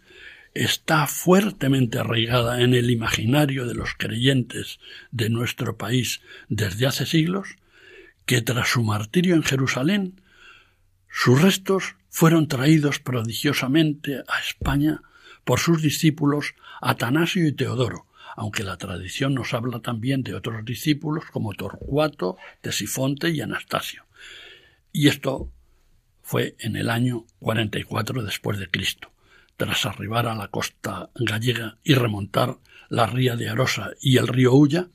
está 0.53 1.07
fuertemente 1.07 1.99
arraigada 1.99 2.61
en 2.61 2.73
el 2.73 2.89
imaginario 2.89 3.67
de 3.67 3.75
los 3.75 3.93
creyentes 3.95 4.79
de 5.11 5.29
nuestro 5.29 5.77
país 5.77 6.21
desde 6.49 6.87
hace 6.87 7.05
siglos, 7.05 7.57
que 8.25 8.41
tras 8.41 8.69
su 8.69 8.83
martirio 8.83 9.35
en 9.35 9.43
Jerusalén, 9.43 10.21
sus 11.09 11.41
restos 11.41 11.95
fueron 12.09 12.47
traídos 12.47 12.99
prodigiosamente 12.99 14.23
a 14.27 14.39
España 14.39 15.01
por 15.43 15.59
sus 15.59 15.81
discípulos 15.81 16.55
Atanasio 16.81 17.47
y 17.47 17.53
Teodoro, 17.53 18.05
aunque 18.35 18.63
la 18.63 18.77
tradición 18.77 19.33
nos 19.33 19.53
habla 19.53 19.79
también 19.79 20.23
de 20.23 20.35
otros 20.35 20.65
discípulos 20.65 21.25
como 21.31 21.53
Torcuato, 21.53 22.37
Tesifonte 22.61 23.29
y 23.29 23.41
Anastasio. 23.41 24.05
Y 24.91 25.07
esto 25.07 25.51
fue 26.21 26.55
en 26.59 26.75
el 26.75 26.89
año 26.89 27.25
44 27.39 28.23
después 28.23 28.59
de 28.59 28.69
Cristo 28.69 29.11
tras 29.57 29.85
arribar 29.85 30.27
a 30.27 30.35
la 30.35 30.47
costa 30.47 31.09
gallega 31.15 31.77
y 31.83 31.95
remontar 31.95 32.57
la 32.89 33.07
ría 33.07 33.35
de 33.35 33.49
Arosa 33.49 33.91
y 33.99 34.17
el 34.17 34.27
río 34.27 34.53
Ulla, 34.53 34.87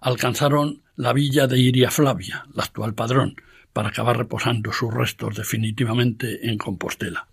alcanzaron 0.00 0.82
la 0.96 1.12
villa 1.12 1.46
de 1.46 1.58
Iria 1.58 1.90
Flavia, 1.90 2.44
la 2.52 2.64
actual 2.64 2.94
padrón, 2.94 3.36
para 3.72 3.88
acabar 3.88 4.18
reposando 4.18 4.72
sus 4.72 4.92
restos 4.92 5.36
definitivamente 5.36 6.48
en 6.48 6.58
Compostela. 6.58 7.28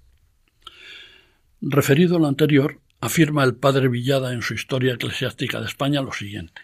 Referido 1.61 2.17
lo 2.17 2.27
anterior, 2.27 2.79
afirma 3.01 3.43
el 3.43 3.55
padre 3.55 3.87
Villada 3.87 4.31
en 4.31 4.41
su 4.41 4.53
Historia 4.53 4.93
Eclesiástica 4.93 5.59
de 5.59 5.67
España 5.67 6.01
lo 6.01 6.13
siguiente. 6.13 6.61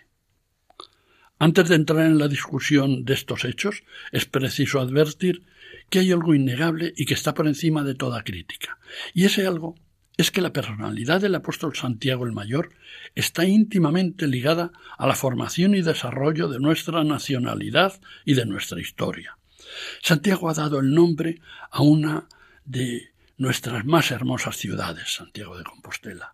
Antes 1.39 1.69
de 1.69 1.75
entrar 1.75 2.05
en 2.05 2.17
la 2.17 2.27
discusión 2.27 3.05
de 3.05 3.13
estos 3.13 3.45
hechos, 3.45 3.83
es 4.11 4.25
preciso 4.25 4.79
advertir 4.79 5.43
que 5.89 5.99
hay 5.99 6.11
algo 6.11 6.33
innegable 6.33 6.93
y 6.97 7.05
que 7.05 7.13
está 7.13 7.33
por 7.33 7.47
encima 7.47 7.83
de 7.83 7.93
toda 7.93 8.23
crítica. 8.23 8.79
Y 9.13 9.25
ese 9.25 9.45
algo 9.45 9.75
es 10.17 10.31
que 10.31 10.41
la 10.41 10.51
personalidad 10.51 11.21
del 11.21 11.36
apóstol 11.36 11.75
Santiago 11.75 12.25
el 12.25 12.31
Mayor 12.31 12.71
está 13.13 13.45
íntimamente 13.45 14.27
ligada 14.27 14.71
a 14.97 15.05
la 15.05 15.15
formación 15.15 15.75
y 15.75 15.83
desarrollo 15.83 16.47
de 16.47 16.59
nuestra 16.59 17.03
nacionalidad 17.03 18.01
y 18.25 18.33
de 18.33 18.47
nuestra 18.47 18.81
historia. 18.81 19.38
Santiago 20.01 20.50
ha 20.50 20.55
dado 20.55 20.79
el 20.79 20.93
nombre 20.93 21.39
a 21.69 21.83
una 21.83 22.27
de 22.65 23.12
nuestras 23.38 23.86
más 23.86 24.09
hermosas 24.09 24.57
ciudades, 24.57 25.13
Santiago 25.13 25.55
de 25.55 25.63
Compostela, 25.63 26.33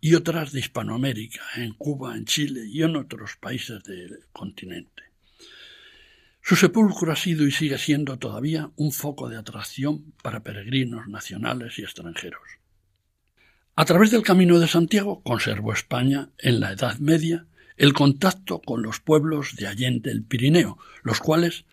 y 0.00 0.14
otras 0.14 0.52
de 0.52 0.60
Hispanoamérica, 0.60 1.42
en 1.56 1.74
Cuba, 1.74 2.16
en 2.16 2.24
Chile 2.24 2.62
y 2.66 2.82
en 2.82 2.96
otros 2.96 3.36
países 3.36 3.84
del 3.84 4.20
continente. 4.32 5.02
Su 6.40 6.56
sepulcro 6.56 7.12
ha 7.12 7.16
sido 7.16 7.46
y 7.46 7.52
sigue 7.52 7.78
siendo 7.78 8.18
todavía 8.18 8.70
un 8.76 8.90
foco 8.90 9.28
de 9.28 9.36
atracción 9.36 10.12
para 10.22 10.42
peregrinos 10.42 11.06
nacionales 11.06 11.78
y 11.78 11.82
extranjeros. 11.82 12.61
A 13.74 13.86
través 13.86 14.10
del 14.10 14.22
Camino 14.22 14.58
de 14.58 14.68
Santiago 14.68 15.22
conservó 15.22 15.72
España, 15.72 16.28
en 16.36 16.60
la 16.60 16.72
Edad 16.72 16.98
Media, 16.98 17.46
el 17.78 17.94
contacto 17.94 18.60
con 18.60 18.82
los 18.82 19.00
pueblos 19.00 19.56
de 19.56 19.66
Allende 19.66 20.10
el 20.10 20.22
Pirineo, 20.22 20.76
los 21.02 21.20
cuales, 21.20 21.64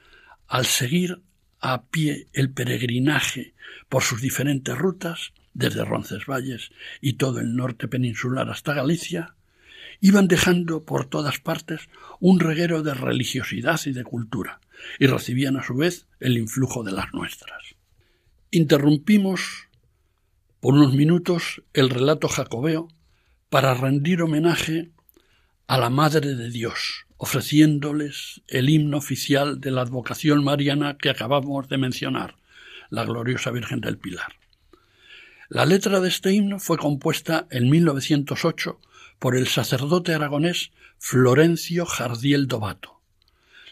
al 0.48 0.66
seguir 0.66 1.22
a 1.60 1.84
pie 1.84 2.28
el 2.32 2.52
peregrinaje 2.52 3.54
por 3.90 4.04
sus 4.04 4.22
diferentes 4.22 4.78
rutas, 4.78 5.34
desde 5.54 5.84
Roncesvalles 5.84 6.72
y 7.02 7.14
todo 7.14 7.42
el 7.42 7.58
norte 7.58 7.90
peninsular 7.90 8.50
hasta 8.50 8.74
Galicia, 8.74 9.36
iban 10.00 10.30
dejando 10.30 10.86
por 10.86 11.06
todas 11.06 11.40
partes 11.40 11.90
un 12.22 12.40
reguero 12.40 12.82
de 12.82 12.94
religiosidad 12.94 13.78
y 13.86 13.92
de 13.92 14.06
cultura, 14.06 14.62
y 15.00 15.08
recibían 15.08 15.58
a 15.58 15.64
su 15.64 15.76
vez 15.76 16.08
el 16.22 16.38
influjo 16.38 16.82
de 16.84 16.94
las 16.94 17.14
nuestras. 17.14 17.76
Interrumpimos 18.52 19.69
por 20.60 20.74
unos 20.74 20.94
minutos 20.94 21.62
el 21.74 21.90
relato 21.90 22.28
jacobeo 22.28 22.90
para 23.50 23.74
rendir 23.74 24.22
homenaje 24.22 24.92
a 25.68 25.78
la 25.78 25.90
Madre 25.90 26.36
de 26.36 26.50
Dios, 26.50 27.06
ofreciéndoles 27.18 28.42
el 28.48 28.70
himno 28.70 28.98
oficial 28.98 29.62
de 29.62 29.72
la 29.72 29.82
advocación 29.82 30.44
mariana 30.44 30.98
que 30.98 31.10
acabamos 31.10 31.70
de 31.70 31.78
mencionar, 31.78 32.36
la 32.90 33.06
gloriosa 33.06 33.52
Virgen 33.52 33.82
del 33.82 33.98
Pilar. 33.98 34.34
La 35.48 35.66
letra 35.66 36.00
de 36.00 36.10
este 36.10 36.34
himno 36.34 36.60
fue 36.60 36.78
compuesta 36.78 37.48
en 37.50 37.70
1908 37.70 38.80
por 39.18 39.36
el 39.36 39.48
sacerdote 39.48 40.14
aragonés 40.14 40.72
Florencio 40.98 41.86
Jardiel 41.86 42.48
Dovato. 42.48 43.00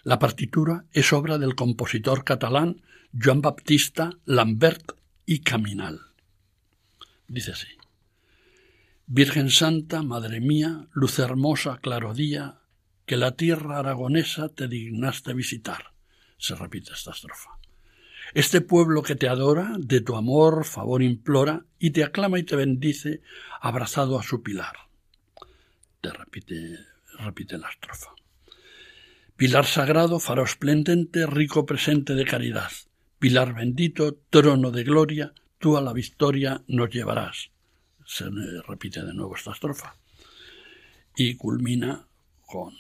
La 0.04 0.20
partitura 0.20 0.86
es 0.94 1.12
obra 1.14 1.38
del 1.38 1.56
compositor 1.56 2.24
catalán 2.24 2.82
Joan 3.20 3.42
Baptista 3.42 4.12
Lambert 4.26 4.94
y 5.26 5.40
Caminal. 5.40 6.07
Dice 7.28 7.52
así. 7.52 7.68
Virgen 9.06 9.50
Santa, 9.50 10.02
Madre 10.04 10.42
mía, 10.42 10.88
luz 10.92 11.20
hermosa, 11.20 11.80
claro 11.82 12.14
día, 12.14 12.60
que 13.06 13.18
la 13.18 13.36
tierra 13.36 13.80
aragonesa 13.80 14.50
te 14.50 14.68
dignaste 14.68 15.34
visitar. 15.34 15.94
Se 16.38 16.56
repite 16.56 16.92
esta 16.94 17.12
estrofa. 17.12 17.52
Este 18.34 18.60
pueblo 18.60 19.02
que 19.02 19.16
te 19.16 19.30
adora, 19.30 19.76
de 19.80 20.02
tu 20.02 20.16
amor 20.16 20.66
favor 20.66 21.02
implora, 21.02 21.66
y 21.80 21.92
te 21.92 22.04
aclama 22.04 22.40
y 22.40 22.44
te 22.44 22.56
bendice, 22.56 23.22
abrazado 23.62 24.20
a 24.20 24.24
su 24.24 24.44
pilar. 24.44 24.76
Te 26.02 26.12
repite 26.12 26.80
repite 27.20 27.58
la 27.58 27.70
estrofa. 27.70 28.12
Pilar 29.36 29.66
sagrado, 29.66 30.20
faro 30.20 30.44
esplendente, 30.44 31.26
rico 31.28 31.66
presente 31.66 32.16
de 32.16 32.26
caridad. 32.26 32.72
Pilar 33.20 33.54
bendito, 33.54 34.18
trono 34.30 34.72
de 34.72 34.84
gloria, 34.84 35.34
tú 35.60 35.78
a 35.78 35.82
la 35.82 35.94
victoria 35.94 36.64
nos 36.68 36.90
llevarás. 36.90 37.50
Se 38.06 38.26
repite 38.68 39.04
de 39.04 39.14
nuevo 39.14 39.36
esta 39.36 39.52
estrofa. 39.52 39.96
Y 41.16 41.36
culmina 41.36 42.08
con 42.46 42.74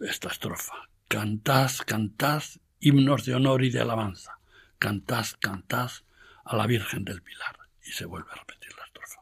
esta 0.00 0.28
estrofa. 0.28 0.74
Cantad, 1.08 1.70
cantad, 1.86 2.42
himnos 2.80 3.24
de 3.24 3.34
honor 3.34 3.64
y 3.64 3.70
de 3.70 3.80
alabanza. 3.80 4.38
Cantad, 4.78 5.26
cantad 5.40 5.90
a 6.44 6.56
la 6.56 6.66
Virgen 6.66 7.04
del 7.04 7.22
Pilar. 7.22 7.56
Y 7.86 7.92
se 7.92 8.04
vuelve 8.04 8.28
a 8.32 8.36
repetir 8.36 8.72
la 8.76 8.84
estrofa. 8.84 9.20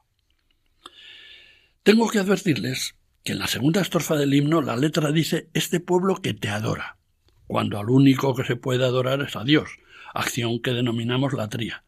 Tengo 1.82 2.08
que 2.08 2.18
advertirles 2.18 2.96
que 3.22 3.32
en 3.32 3.38
la 3.38 3.46
segunda 3.46 3.80
estrofa 3.80 4.16
del 4.16 4.34
himno 4.34 4.62
la 4.62 4.76
letra 4.76 5.12
dice 5.12 5.48
este 5.52 5.80
pueblo 5.80 6.16
que 6.22 6.34
te 6.34 6.48
adora, 6.48 6.96
cuando 7.46 7.78
al 7.78 7.90
único 7.90 8.34
que 8.34 8.44
se 8.44 8.56
puede 8.56 8.84
adorar 8.84 9.20
es 9.20 9.36
a 9.36 9.44
Dios, 9.44 9.68
acción 10.14 10.60
que 10.60 10.72
denominamos 10.72 11.32
la 11.32 11.48
tría. 11.48 11.84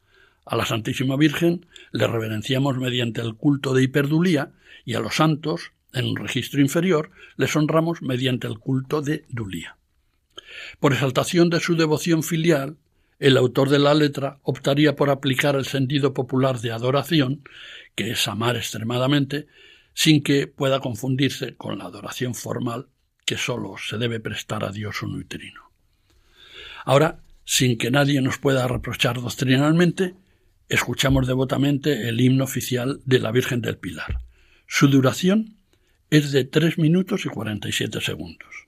A 0.49 0.57
la 0.57 0.65
Santísima 0.65 1.17
Virgen 1.17 1.67
le 1.93 2.07
reverenciamos 2.07 2.79
mediante 2.79 3.21
el 3.21 3.35
culto 3.35 3.75
de 3.75 3.83
hiperdulía 3.83 4.53
y 4.87 4.95
a 4.95 5.01
los 5.01 5.17
santos, 5.17 5.73
en 5.93 6.07
un 6.07 6.17
registro 6.17 6.63
inferior, 6.63 7.11
les 7.37 7.55
honramos 7.55 8.01
mediante 8.01 8.47
el 8.47 8.59
culto 8.59 9.03
de 9.03 9.27
dulía. 9.29 9.77
Por 10.81 10.95
exaltación 10.95 11.51
de 11.51 11.61
su 11.61 11.77
devoción 11.77 12.23
filial, 12.23 12.79
el 13.19 13.37
autor 13.37 13.69
de 13.69 13.79
la 13.79 13.93
letra 13.93 14.39
optaría 14.43 14.97
por 14.97 15.11
aplicar 15.11 15.55
el 15.55 15.67
sentido 15.67 16.15
popular 16.15 16.61
de 16.61 16.73
adoración, 16.73 17.43
que 17.95 18.13
es 18.13 18.27
amar 18.27 18.57
extremadamente, 18.57 19.49
sin 19.93 20.23
que 20.23 20.47
pueda 20.47 20.81
confundirse 20.81 21.57
con 21.57 21.77
la 21.77 21.85
adoración 21.85 22.35
formal 22.35 22.89
que 23.27 23.37
sólo 23.37 23.75
se 23.77 23.99
debe 23.99 24.21
prestar 24.21 24.65
a 24.65 24.73
Dios 24.73 25.03
uterino. 25.03 25.73
Ahora, 26.87 27.21
sin 27.45 27.77
que 27.77 27.91
nadie 27.91 28.23
nos 28.23 28.39
pueda 28.39 28.67
reprochar 28.67 29.21
doctrinalmente, 29.21 30.15
escuchamos 30.69 31.27
devotamente 31.27 32.09
el 32.09 32.21
himno 32.21 32.45
oficial 32.45 33.01
de 33.05 33.19
la 33.19 33.33
Virgen 33.33 33.61
del 33.61 33.79
Pilar. 33.79 34.21
Su 34.67 34.89
duración 34.89 35.57
es 36.11 36.33
de 36.33 36.45
tres 36.45 36.79
minutos 36.79 37.27
y 37.27 37.29
cuarenta 37.29 37.69
y 37.69 37.73
siete 37.73 38.01
segundos. 38.01 38.68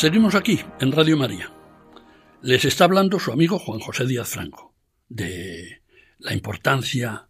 Seguimos 0.00 0.34
aquí, 0.34 0.58
en 0.80 0.92
Radio 0.92 1.18
María. 1.18 1.52
Les 2.40 2.64
está 2.64 2.84
hablando 2.84 3.18
su 3.18 3.32
amigo 3.32 3.58
Juan 3.58 3.80
José 3.80 4.06
Díaz 4.06 4.30
Franco, 4.30 4.74
de 5.10 5.82
la 6.20 6.32
importancia 6.32 7.28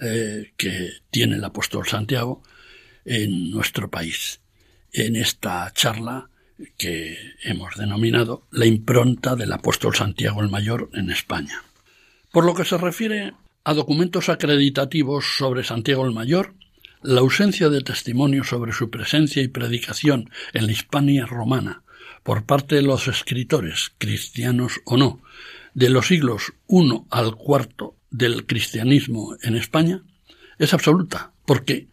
eh, 0.00 0.54
que 0.56 0.88
tiene 1.10 1.36
el 1.36 1.44
apóstol 1.44 1.86
Santiago 1.86 2.42
en 3.04 3.50
nuestro 3.50 3.90
país. 3.90 4.40
En 4.90 5.16
esta 5.16 5.70
charla 5.74 6.30
que 6.78 7.14
hemos 7.42 7.76
denominado 7.76 8.46
la 8.52 8.64
impronta 8.64 9.36
del 9.36 9.52
apóstol 9.52 9.94
Santiago 9.94 10.40
el 10.40 10.48
Mayor 10.48 10.88
en 10.94 11.10
España. 11.10 11.62
Por 12.32 12.46
lo 12.46 12.54
que 12.54 12.64
se 12.64 12.78
refiere 12.78 13.34
a 13.64 13.74
documentos 13.74 14.30
acreditativos 14.30 15.26
sobre 15.36 15.62
Santiago 15.62 16.06
el 16.06 16.14
Mayor, 16.14 16.54
la 17.02 17.20
ausencia 17.20 17.68
de 17.68 17.82
testimonios 17.82 18.48
sobre 18.48 18.72
su 18.72 18.88
presencia 18.88 19.42
y 19.42 19.48
predicación 19.48 20.30
en 20.54 20.64
la 20.64 20.72
Hispania 20.72 21.26
romana 21.26 21.82
por 22.28 22.44
parte 22.44 22.74
de 22.74 22.82
los 22.82 23.08
escritores, 23.08 23.92
cristianos 23.96 24.82
o 24.84 24.98
no, 24.98 25.22
de 25.72 25.88
los 25.88 26.08
siglos 26.08 26.52
I 26.68 27.00
al 27.08 27.28
IV 27.38 27.94
del 28.10 28.44
cristianismo 28.44 29.34
en 29.40 29.56
España 29.56 30.02
es 30.58 30.74
absoluta, 30.74 31.32
porque, 31.46 31.88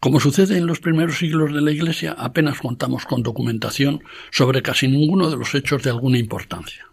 como 0.00 0.18
sucede 0.18 0.58
en 0.58 0.66
los 0.66 0.80
primeros 0.80 1.18
siglos 1.18 1.54
de 1.54 1.60
la 1.60 1.70
Iglesia, 1.70 2.16
apenas 2.18 2.58
contamos 2.58 3.04
con 3.04 3.22
documentación 3.22 4.02
sobre 4.32 4.60
casi 4.60 4.88
ninguno 4.88 5.30
de 5.30 5.36
los 5.36 5.54
hechos 5.54 5.84
de 5.84 5.90
alguna 5.90 6.18
importancia. 6.18 6.84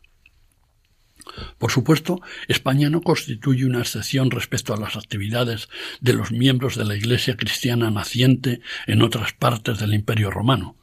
Por 1.58 1.72
supuesto, 1.72 2.22
España 2.48 2.92
no 2.92 3.02
constituye 3.02 3.66
una 3.66 3.80
excepción 3.80 4.30
respecto 4.30 4.72
a 4.72 4.78
las 4.78 4.98
actividades 4.98 5.68
de 6.00 6.14
los 6.14 6.32
miembros 6.32 6.76
de 6.76 6.86
la 6.86 6.96
Iglesia 6.96 7.38
cristiana 7.38 7.90
naciente 7.90 8.62
en 8.86 9.02
otras 9.02 9.34
partes 9.34 9.80
del 9.80 9.96
Imperio 9.96 10.30
romano. 10.30 10.78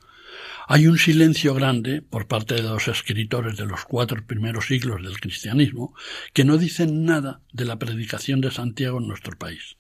Hay 0.73 0.87
un 0.87 0.99
silencio 0.99 1.53
grande 1.53 2.01
por 2.01 2.29
parte 2.29 2.55
de 2.55 2.63
los 2.63 2.87
escritores 2.87 3.57
de 3.57 3.67
los 3.67 3.85
cuatro 3.85 4.25
primeros 4.25 4.67
siglos 4.67 5.03
del 5.03 5.19
cristianismo 5.19 5.97
que 6.33 6.45
no 6.45 6.59
dicen 6.59 7.05
nada 7.05 7.41
de 7.53 7.65
la 7.65 7.81
predicación 7.81 8.41
de 8.41 8.53
Santiago 8.53 9.01
en 9.01 9.09
nuestro 9.09 9.37
país. 9.37 9.77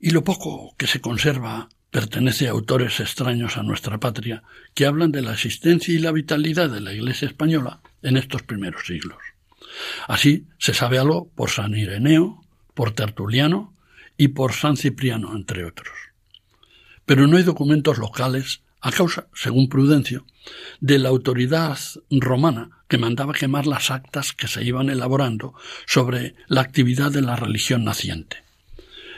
Y 0.00 0.12
lo 0.12 0.24
poco 0.24 0.74
que 0.78 0.86
se 0.86 1.02
conserva 1.02 1.68
pertenece 1.90 2.48
a 2.48 2.52
autores 2.52 2.98
extraños 2.98 3.58
a 3.58 3.62
nuestra 3.62 4.00
patria 4.00 4.42
que 4.72 4.86
hablan 4.86 5.12
de 5.12 5.20
la 5.20 5.34
existencia 5.34 5.92
y 5.92 5.98
la 5.98 6.12
vitalidad 6.12 6.70
de 6.70 6.80
la 6.80 6.94
Iglesia 6.94 7.28
española 7.28 7.82
en 8.00 8.16
estos 8.16 8.44
primeros 8.44 8.86
siglos. 8.86 9.18
Así 10.06 10.46
se 10.58 10.72
sabe 10.72 10.98
algo 10.98 11.28
por 11.34 11.50
San 11.50 11.76
Ireneo, 11.76 12.42
por 12.72 12.92
Tertuliano 12.92 13.74
y 14.16 14.28
por 14.28 14.54
San 14.54 14.78
Cipriano, 14.78 15.36
entre 15.36 15.66
otros. 15.66 15.94
Pero 17.04 17.26
no 17.26 17.36
hay 17.36 17.42
documentos 17.42 17.98
locales 17.98 18.62
a 18.80 18.92
causa, 18.92 19.28
según 19.34 19.68
Prudencio, 19.68 20.24
de 20.80 20.98
la 20.98 21.08
autoridad 21.08 21.78
romana 22.10 22.70
que 22.88 22.98
mandaba 22.98 23.34
quemar 23.34 23.66
las 23.66 23.90
actas 23.90 24.32
que 24.32 24.48
se 24.48 24.64
iban 24.64 24.88
elaborando 24.88 25.54
sobre 25.86 26.34
la 26.46 26.60
actividad 26.60 27.10
de 27.10 27.22
la 27.22 27.36
religión 27.36 27.84
naciente. 27.84 28.38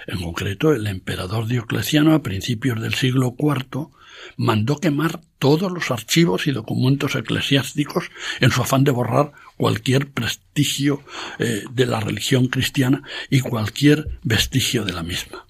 En 0.07 0.21
concreto, 0.21 0.73
el 0.73 0.87
emperador 0.87 1.47
Diocleciano 1.47 2.15
a 2.15 2.23
principios 2.23 2.81
del 2.81 2.95
siglo 2.95 3.37
IV 3.39 3.91
mandó 4.37 4.79
quemar 4.79 5.21
todos 5.39 5.71
los 5.71 5.91
archivos 5.91 6.47
y 6.47 6.53
documentos 6.53 7.15
eclesiásticos 7.15 8.11
en 8.41 8.51
su 8.51 8.63
afán 8.63 8.85
de 8.85 8.91
borrar 8.91 9.33
cualquier 9.57 10.11
prestigio 10.11 11.03
eh, 11.39 11.65
de 11.71 11.87
la 11.87 12.01
religión 12.01 12.49
cristiana 12.49 13.03
y 13.29 13.41
cualquier 13.41 14.19
vestigio 14.23 14.85
de 14.85 14.93
la 14.93 15.03
misma. 15.03 15.47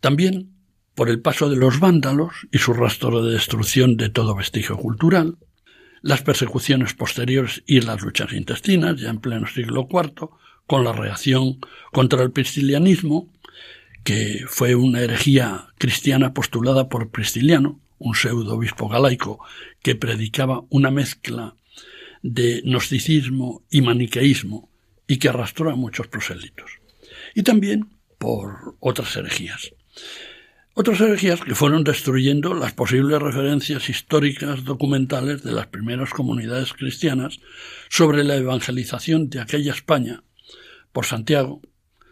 También 0.00 0.53
por 0.94 1.08
el 1.08 1.20
paso 1.20 1.48
de 1.48 1.56
los 1.56 1.80
vándalos 1.80 2.32
y 2.52 2.58
su 2.58 2.72
rastro 2.72 3.24
de 3.24 3.32
destrucción 3.32 3.96
de 3.96 4.10
todo 4.10 4.34
vestigio 4.34 4.76
cultural, 4.76 5.36
las 6.02 6.22
persecuciones 6.22 6.94
posteriores 6.94 7.62
y 7.66 7.80
las 7.80 8.02
luchas 8.02 8.32
intestinas, 8.32 9.00
ya 9.00 9.10
en 9.10 9.20
pleno 9.20 9.46
siglo 9.46 9.88
IV, 9.90 10.28
con 10.66 10.84
la 10.84 10.92
reacción 10.92 11.58
contra 11.92 12.22
el 12.22 12.30
priscilianismo, 12.30 13.32
que 14.04 14.44
fue 14.46 14.74
una 14.74 15.00
herejía 15.00 15.68
cristiana 15.78 16.34
postulada 16.34 16.88
por 16.88 17.10
Prisciliano, 17.10 17.80
un 17.98 18.14
pseudo 18.14 18.54
obispo 18.54 18.88
galaico 18.88 19.40
que 19.82 19.94
predicaba 19.94 20.64
una 20.68 20.90
mezcla 20.90 21.56
de 22.22 22.60
gnosticismo 22.64 23.62
y 23.70 23.80
maniqueísmo 23.80 24.68
y 25.06 25.18
que 25.18 25.30
arrastró 25.30 25.70
a 25.70 25.76
muchos 25.76 26.06
prosélitos. 26.08 26.70
Y 27.34 27.42
también 27.42 27.88
por 28.18 28.76
otras 28.80 29.16
herejías. 29.16 29.72
Otras 30.76 31.00
herejías 31.00 31.40
que 31.40 31.54
fueron 31.54 31.84
destruyendo 31.84 32.52
las 32.52 32.72
posibles 32.72 33.22
referencias 33.22 33.88
históricas 33.88 34.64
documentales 34.64 35.44
de 35.44 35.52
las 35.52 35.68
primeras 35.68 36.10
comunidades 36.10 36.72
cristianas 36.72 37.38
sobre 37.88 38.24
la 38.24 38.34
evangelización 38.34 39.30
de 39.30 39.40
aquella 39.40 39.72
España 39.72 40.24
por 40.90 41.06
Santiago, 41.06 41.62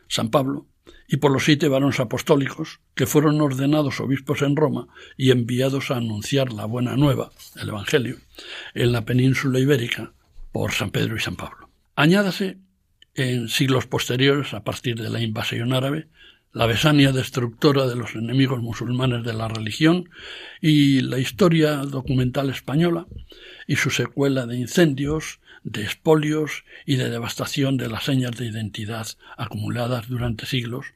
San 0.07 0.31
Pablo 0.31 0.69
y 1.09 1.17
por 1.17 1.33
los 1.33 1.45
siete 1.45 1.67
varones 1.67 1.99
apostólicos 1.99 2.79
que 2.95 3.07
fueron 3.07 3.41
ordenados 3.41 3.99
obispos 3.99 4.43
en 4.43 4.55
Roma 4.55 4.87
y 5.17 5.33
enviados 5.33 5.91
a 5.91 5.97
anunciar 5.97 6.53
la 6.53 6.65
buena 6.65 6.97
nueva, 6.97 7.33
el 7.61 7.69
Evangelio, 7.69 8.19
en 8.75 8.93
la 8.93 9.05
península 9.05 9.59
ibérica 9.59 10.13
por 10.53 10.71
San 10.71 10.93
Pedro 10.93 11.17
y 11.17 11.21
San 11.21 11.35
Pablo. 11.35 11.69
Añádase 11.97 12.59
en 13.15 13.49
siglos 13.49 13.89
posteriores, 13.89 14.55
a 14.55 14.63
partir 14.63 15.01
de 15.01 15.11
la 15.11 15.21
invasión 15.21 15.73
árabe, 15.73 16.07
la 16.53 16.67
besania 16.67 17.13
destructora 17.13 17.87
de 17.87 17.97
los 17.97 18.15
enemigos 18.15 18.61
musulmanes 18.61 19.25
de 19.25 19.33
la 19.33 19.49
religión 19.49 20.11
y 20.61 21.01
la 21.01 21.19
historia 21.19 21.77
documental 21.77 22.51
española 22.51 23.07
y 23.67 23.77
su 23.77 23.91
secuela 23.91 24.47
de 24.47 24.59
incendios, 24.59 25.41
de 25.65 25.83
espolios 25.85 26.65
y 26.85 26.97
de 26.97 27.09
devastación 27.09 27.77
de 27.77 27.89
las 27.89 28.05
señas 28.05 28.33
de 28.33 28.47
identidad 28.47 29.07
acumuladas 29.37 30.09
durante 30.09 30.47
siglos, 30.47 30.87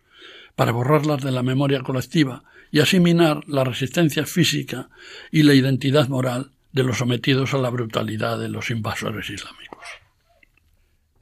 para 0.57 0.73
borrarlas 0.73 1.23
de 1.23 1.33
la 1.33 1.43
memoria 1.43 1.81
colectiva 1.81 2.43
y 2.71 2.81
asimilar 2.81 3.43
la 3.47 3.65
resistencia 3.65 4.27
física 4.27 4.89
y 5.31 5.43
la 5.43 5.55
identidad 5.55 6.09
moral 6.09 6.51
de 6.73 6.83
los 6.83 6.99
sometidos 6.99 7.55
a 7.55 7.59
la 7.59 7.71
brutalidad 7.71 8.39
de 8.39 8.49
los 8.49 8.71
invasores 8.71 9.31
islámicos. 9.31 9.76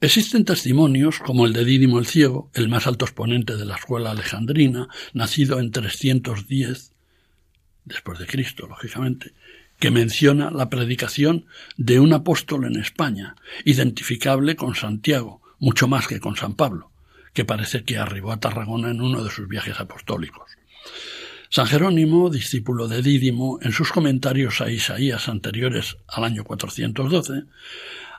Existen 0.01 0.43
testimonios 0.43 1.19
como 1.19 1.45
el 1.45 1.53
de 1.53 1.63
Dídimo 1.63 1.99
el 1.99 2.05
Ciego, 2.05 2.51
el 2.53 2.67
más 2.67 2.85
alto 2.85 3.05
exponente 3.05 3.55
de 3.55 3.65
la 3.65 3.75
escuela 3.75 4.11
alejandrina, 4.11 4.89
nacido 5.13 5.59
en 5.59 5.71
310 5.71 6.91
después 7.85 8.19
de 8.19 8.27
Cristo, 8.27 8.67
lógicamente, 8.67 9.33
que 9.79 9.91
menciona 9.91 10.51
la 10.51 10.69
predicación 10.69 11.45
de 11.77 11.99
un 11.99 12.11
apóstol 12.11 12.65
en 12.65 12.75
España, 12.75 13.35
identificable 13.63 14.55
con 14.55 14.75
Santiago, 14.75 15.41
mucho 15.59 15.87
más 15.87 16.07
que 16.07 16.19
con 16.19 16.35
San 16.35 16.55
Pablo, 16.55 16.91
que 17.33 17.45
parece 17.45 17.83
que 17.83 17.97
arribó 17.97 18.31
a 18.31 18.39
Tarragona 18.39 18.91
en 18.91 19.01
uno 19.01 19.23
de 19.23 19.31
sus 19.31 19.47
viajes 19.47 19.79
apostólicos. 19.79 20.51
San 21.49 21.67
Jerónimo, 21.67 22.29
discípulo 22.29 22.89
de 22.89 23.01
Dídimo, 23.01 23.59
en 23.61 23.71
sus 23.71 23.91
comentarios 23.91 24.59
a 24.59 24.69
Isaías 24.69 25.29
anteriores 25.29 25.97
al 26.07 26.25
año 26.25 26.43
412, 26.43 27.43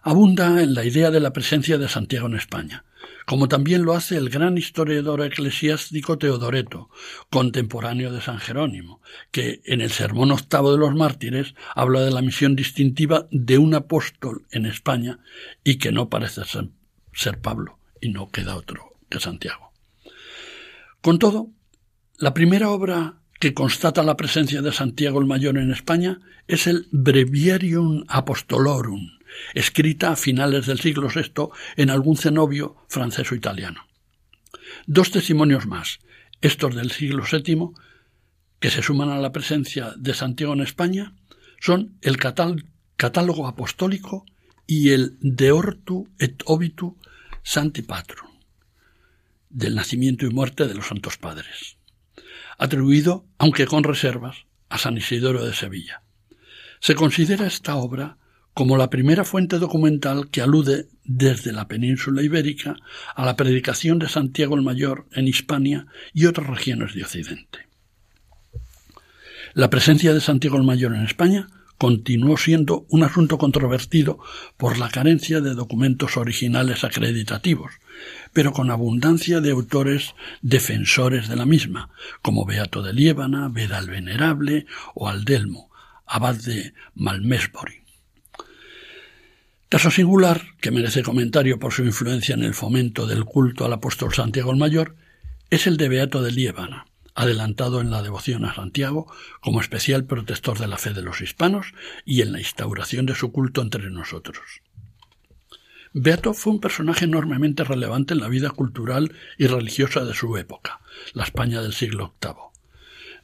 abunda 0.06 0.62
en 0.62 0.74
la 0.74 0.84
idea 0.84 1.10
de 1.10 1.18
la 1.18 1.32
presencia 1.32 1.78
de 1.78 1.88
Santiago 1.88 2.28
en 2.28 2.36
España, 2.36 2.84
como 3.26 3.48
también 3.48 3.82
lo 3.82 3.92
hace 3.92 4.16
el 4.16 4.30
gran 4.30 4.56
historiador 4.56 5.20
eclesiástico 5.20 6.16
Teodoreto, 6.16 6.90
contemporáneo 7.28 8.12
de 8.12 8.20
San 8.20 8.38
Jerónimo, 8.38 9.02
que 9.32 9.62
en 9.64 9.80
el 9.80 9.90
Sermón 9.90 10.30
octavo 10.30 10.70
de 10.70 10.78
los 10.78 10.94
mártires 10.94 11.56
habla 11.74 12.02
de 12.02 12.12
la 12.12 12.22
misión 12.22 12.54
distintiva 12.54 13.26
de 13.32 13.58
un 13.58 13.74
apóstol 13.74 14.46
en 14.52 14.66
España 14.66 15.18
y 15.64 15.78
que 15.78 15.90
no 15.90 16.08
parece 16.08 16.44
ser, 16.44 16.68
ser 17.12 17.40
Pablo 17.40 17.80
y 18.00 18.10
no 18.10 18.30
queda 18.30 18.54
otro 18.54 18.92
que 19.10 19.18
Santiago. 19.18 19.72
Con 21.00 21.18
todo, 21.18 21.50
la 22.16 22.32
primera 22.32 22.70
obra 22.70 23.22
que 23.40 23.54
constata 23.54 24.04
la 24.04 24.16
presencia 24.16 24.62
de 24.62 24.70
Santiago 24.70 25.18
el 25.18 25.26
Mayor 25.26 25.58
en 25.58 25.72
España 25.72 26.20
es 26.46 26.68
el 26.68 26.86
Breviarium 26.92 28.04
Apostolorum, 28.06 29.15
escrita 29.54 30.10
a 30.10 30.16
finales 30.16 30.66
del 30.66 30.80
siglo 30.80 31.08
VI 31.08 31.48
en 31.76 31.90
algún 31.90 32.16
cenobio 32.16 32.76
francés 32.88 33.30
o 33.32 33.34
italiano. 33.34 33.86
Dos 34.86 35.10
testimonios 35.10 35.66
más, 35.66 36.00
estos 36.40 36.74
del 36.74 36.90
siglo 36.90 37.24
VII, 37.30 37.70
que 38.60 38.70
se 38.70 38.82
suman 38.82 39.10
a 39.10 39.18
la 39.18 39.32
presencia 39.32 39.94
de 39.96 40.14
Santiago 40.14 40.52
en 40.54 40.60
España, 40.60 41.14
son 41.60 41.98
el 42.02 42.16
catálogo 42.16 43.46
apostólico 43.46 44.24
y 44.66 44.90
el 44.90 45.16
De 45.20 45.52
Ortu 45.52 46.08
et 46.18 46.42
Obitu 46.46 46.96
Santi 47.42 47.82
Patrum, 47.82 48.30
del 49.50 49.74
nacimiento 49.74 50.26
y 50.26 50.30
muerte 50.30 50.66
de 50.66 50.74
los 50.74 50.88
Santos 50.88 51.16
Padres, 51.16 51.78
atribuido, 52.58 53.24
aunque 53.38 53.66
con 53.66 53.84
reservas, 53.84 54.46
a 54.68 54.78
San 54.78 54.96
Isidoro 54.96 55.44
de 55.44 55.54
Sevilla. 55.54 56.02
Se 56.80 56.94
considera 56.94 57.46
esta 57.46 57.76
obra 57.76 58.18
como 58.56 58.78
la 58.78 58.88
primera 58.88 59.22
fuente 59.26 59.58
documental 59.58 60.30
que 60.30 60.40
alude 60.40 60.88
desde 61.04 61.52
la 61.52 61.68
península 61.68 62.22
ibérica 62.22 62.74
a 63.14 63.26
la 63.26 63.36
predicación 63.36 63.98
de 63.98 64.08
Santiago 64.08 64.54
el 64.54 64.62
Mayor 64.62 65.06
en 65.12 65.28
Hispania 65.28 65.88
y 66.14 66.24
otras 66.24 66.46
regiones 66.46 66.94
de 66.94 67.02
Occidente. 67.02 67.68
La 69.52 69.68
presencia 69.68 70.14
de 70.14 70.22
Santiago 70.22 70.56
el 70.56 70.62
Mayor 70.62 70.94
en 70.94 71.02
España 71.02 71.48
continuó 71.76 72.38
siendo 72.38 72.86
un 72.88 73.02
asunto 73.02 73.36
controvertido 73.36 74.20
por 74.56 74.78
la 74.78 74.88
carencia 74.88 75.42
de 75.42 75.52
documentos 75.52 76.16
originales 76.16 76.82
acreditativos, 76.82 77.72
pero 78.32 78.54
con 78.54 78.70
abundancia 78.70 79.42
de 79.42 79.50
autores 79.50 80.14
defensores 80.40 81.28
de 81.28 81.36
la 81.36 81.44
misma, 81.44 81.90
como 82.22 82.46
Beato 82.46 82.82
de 82.82 82.94
Liébana, 82.94 83.50
Beda 83.50 83.78
el 83.78 83.90
Venerable 83.90 84.64
o 84.94 85.10
Aldelmo, 85.10 85.70
abad 86.06 86.36
de 86.36 86.72
Malmesbury. 86.94 87.86
Caso 89.68 89.90
singular, 89.90 90.55
que 90.61 90.70
merece 90.70 91.02
comentario 91.02 91.59
por 91.59 91.72
su 91.72 91.83
influencia 91.85 92.37
en 92.37 92.44
el 92.44 92.55
fomento 92.55 93.05
del 93.09 93.24
culto 93.24 93.64
al 93.64 93.72
apóstol 93.72 94.14
Santiago 94.14 94.52
el 94.52 94.59
Mayor, 94.59 94.94
es 95.50 95.66
el 95.66 95.76
de 95.76 95.88
Beato 95.88 96.22
de 96.22 96.31
Liébana, 96.31 96.87
adelantado 97.16 97.81
en 97.81 97.90
la 97.90 98.00
devoción 98.00 98.44
a 98.44 98.55
Santiago 98.55 99.12
como 99.40 99.61
especial 99.61 100.05
protector 100.05 100.57
de 100.61 100.68
la 100.68 100.79
fe 100.79 100.92
de 100.92 101.02
los 101.02 101.20
hispanos 101.20 101.74
y 102.05 102.22
en 102.22 102.31
la 102.31 102.38
instauración 102.38 103.07
de 103.07 103.16
su 103.16 103.33
culto 103.33 103.61
entre 103.61 103.90
nosotros. 103.90 104.62
Beato 105.92 106.33
fue 106.33 106.52
un 106.52 106.61
personaje 106.61 107.07
enormemente 107.07 107.64
relevante 107.64 108.14
en 108.14 108.20
la 108.20 108.29
vida 108.29 108.50
cultural 108.50 109.12
y 109.37 109.48
religiosa 109.48 110.05
de 110.05 110.14
su 110.14 110.37
época, 110.37 110.79
la 111.12 111.24
España 111.24 111.61
del 111.61 111.72
siglo 111.72 112.14
VIII. 112.22 112.35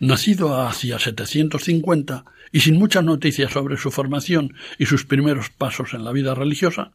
Nacido 0.00 0.60
hacia 0.60 0.98
750 0.98 2.24
y 2.52 2.60
sin 2.60 2.78
muchas 2.78 3.02
noticias 3.02 3.50
sobre 3.50 3.76
su 3.76 3.90
formación 3.90 4.54
y 4.78 4.86
sus 4.86 5.04
primeros 5.04 5.50
pasos 5.50 5.94
en 5.94 6.04
la 6.04 6.12
vida 6.12 6.34
religiosa, 6.34 6.92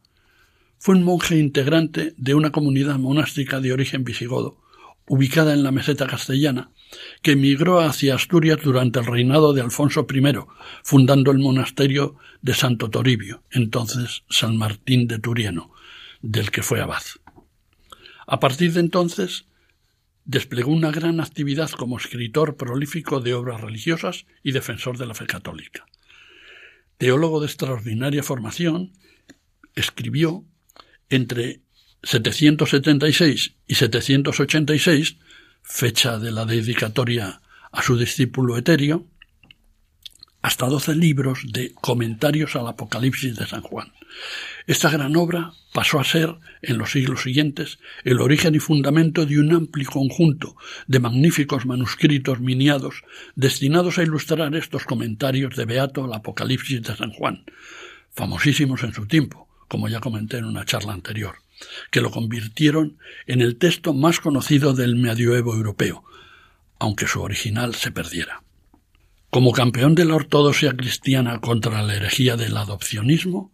fue 0.78 0.94
un 0.94 1.02
monje 1.02 1.36
integrante 1.36 2.14
de 2.16 2.34
una 2.34 2.52
comunidad 2.52 2.98
monástica 2.98 3.60
de 3.60 3.72
origen 3.72 4.04
visigodo, 4.04 4.60
ubicada 5.08 5.52
en 5.52 5.64
la 5.64 5.72
meseta 5.72 6.06
castellana, 6.06 6.70
que 7.22 7.32
emigró 7.32 7.80
hacia 7.80 8.14
Asturias 8.14 8.60
durante 8.62 9.00
el 9.00 9.06
reinado 9.06 9.52
de 9.52 9.60
Alfonso 9.60 10.06
I, 10.08 10.22
fundando 10.84 11.32
el 11.32 11.38
monasterio 11.38 12.16
de 12.40 12.54
Santo 12.54 12.88
Toribio, 12.88 13.42
entonces 13.50 14.22
San 14.30 14.56
Martín 14.56 15.08
de 15.08 15.18
Turieno, 15.18 15.72
del 16.22 16.50
que 16.50 16.62
fue 16.62 16.80
abad. 16.80 17.02
A 18.26 18.38
partir 18.38 18.72
de 18.72 18.80
entonces, 18.80 19.46
desplegó 20.28 20.70
una 20.70 20.90
gran 20.90 21.20
actividad 21.20 21.70
como 21.70 21.96
escritor 21.96 22.58
prolífico 22.58 23.20
de 23.20 23.32
obras 23.32 23.62
religiosas 23.62 24.26
y 24.42 24.52
defensor 24.52 24.98
de 24.98 25.06
la 25.06 25.14
fe 25.14 25.26
católica. 25.26 25.86
Teólogo 26.98 27.40
de 27.40 27.46
extraordinaria 27.46 28.22
formación, 28.22 28.92
escribió 29.74 30.44
entre 31.08 31.62
776 32.02 33.54
y 33.66 33.74
786 33.74 35.16
fecha 35.62 36.18
de 36.18 36.30
la 36.30 36.44
dedicatoria 36.44 37.40
a 37.72 37.82
su 37.82 37.96
discípulo 37.96 38.58
Eterio, 38.58 39.06
hasta 40.42 40.66
doce 40.66 40.94
libros 40.94 41.40
de 41.52 41.72
comentarios 41.74 42.56
al 42.56 42.68
Apocalipsis 42.68 43.36
de 43.36 43.46
San 43.46 43.62
Juan. 43.62 43.92
Esta 44.66 44.90
gran 44.90 45.16
obra 45.16 45.52
pasó 45.72 46.00
a 46.00 46.04
ser, 46.04 46.34
en 46.62 46.78
los 46.78 46.92
siglos 46.92 47.22
siguientes, 47.22 47.78
el 48.04 48.20
origen 48.20 48.54
y 48.54 48.58
fundamento 48.58 49.26
de 49.26 49.38
un 49.38 49.52
amplio 49.52 49.88
conjunto 49.90 50.56
de 50.86 51.00
magníficos 51.00 51.66
manuscritos 51.66 52.40
miniados 52.40 53.02
destinados 53.34 53.98
a 53.98 54.02
ilustrar 54.02 54.54
estos 54.54 54.84
comentarios 54.84 55.56
de 55.56 55.64
Beato 55.64 56.04
al 56.04 56.12
Apocalipsis 56.12 56.82
de 56.82 56.96
San 56.96 57.12
Juan, 57.12 57.44
famosísimos 58.12 58.82
en 58.82 58.92
su 58.92 59.06
tiempo, 59.06 59.48
como 59.68 59.88
ya 59.88 60.00
comenté 60.00 60.38
en 60.38 60.44
una 60.44 60.64
charla 60.64 60.92
anterior 60.92 61.36
que 61.90 62.00
lo 62.00 62.10
convirtieron 62.10 62.98
en 63.26 63.40
el 63.40 63.56
texto 63.56 63.94
más 63.94 64.20
conocido 64.20 64.74
del 64.74 64.96
medioevo 64.96 65.54
europeo, 65.54 66.04
aunque 66.78 67.06
su 67.06 67.20
original 67.20 67.74
se 67.74 67.90
perdiera. 67.90 68.42
Como 69.30 69.52
campeón 69.52 69.94
de 69.94 70.06
la 70.06 70.14
ortodoxia 70.14 70.72
cristiana 70.72 71.38
contra 71.40 71.82
la 71.82 71.94
herejía 71.94 72.36
del 72.38 72.56
adopcionismo, 72.56 73.52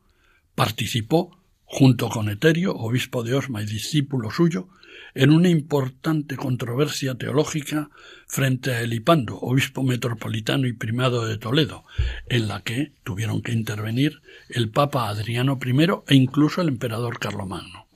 participó, 0.54 1.36
junto 1.64 2.08
con 2.10 2.28
Eterio, 2.28 2.76
obispo 2.76 3.24
de 3.24 3.34
Osma 3.34 3.60
y 3.60 3.66
discípulo 3.66 4.30
suyo, 4.30 4.68
en 5.16 5.30
una 5.30 5.48
importante 5.48 6.36
controversia 6.36 7.16
teológica 7.16 7.90
frente 8.28 8.70
a 8.70 8.82
Elipando, 8.82 9.36
obispo 9.40 9.82
metropolitano 9.82 10.68
y 10.68 10.74
primado 10.74 11.26
de 11.26 11.38
Toledo, 11.38 11.84
en 12.28 12.46
la 12.46 12.62
que 12.62 12.92
tuvieron 13.02 13.42
que 13.42 13.52
intervenir 13.52 14.22
el 14.48 14.70
Papa 14.70 15.08
Adriano 15.08 15.58
I 15.60 15.72
e 16.06 16.14
incluso 16.14 16.60
el 16.62 16.68
emperador 16.68 17.18
Carlomagno. 17.18 17.88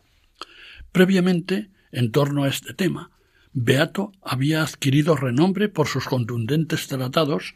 Previamente, 0.90 1.70
en 1.92 2.10
torno 2.10 2.42
a 2.42 2.48
este 2.48 2.74
tema, 2.74 3.12
Beato 3.52 4.12
había 4.22 4.62
adquirido 4.62 5.16
renombre 5.16 5.68
por 5.68 5.86
sus 5.86 6.04
contundentes 6.04 6.86
tratados 6.86 7.54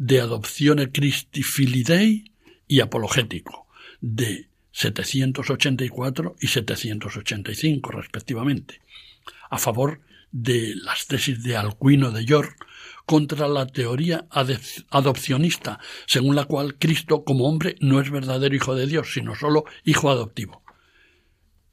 de 0.00 0.18
Adoptione 0.22 0.90
Christi 0.90 1.42
Filidei 1.42 2.32
y 2.66 2.80
Apologético, 2.80 3.66
de 4.00 4.48
784 4.72 6.36
y 6.40 6.46
785 6.46 7.92
respectivamente, 7.92 8.80
a 9.50 9.58
favor 9.58 10.00
de 10.32 10.74
las 10.74 11.06
tesis 11.06 11.42
de 11.42 11.54
Alcuino 11.58 12.12
de 12.12 12.24
York 12.24 12.66
contra 13.04 13.46
la 13.46 13.66
teoría 13.66 14.26
adopcionista, 14.88 15.80
según 16.06 16.34
la 16.34 16.46
cual 16.46 16.78
Cristo 16.78 17.22
como 17.22 17.46
hombre 17.46 17.76
no 17.80 18.00
es 18.00 18.10
verdadero 18.10 18.56
hijo 18.56 18.74
de 18.74 18.86
Dios, 18.86 19.12
sino 19.12 19.34
solo 19.34 19.66
hijo 19.84 20.10
adoptivo. 20.10 20.62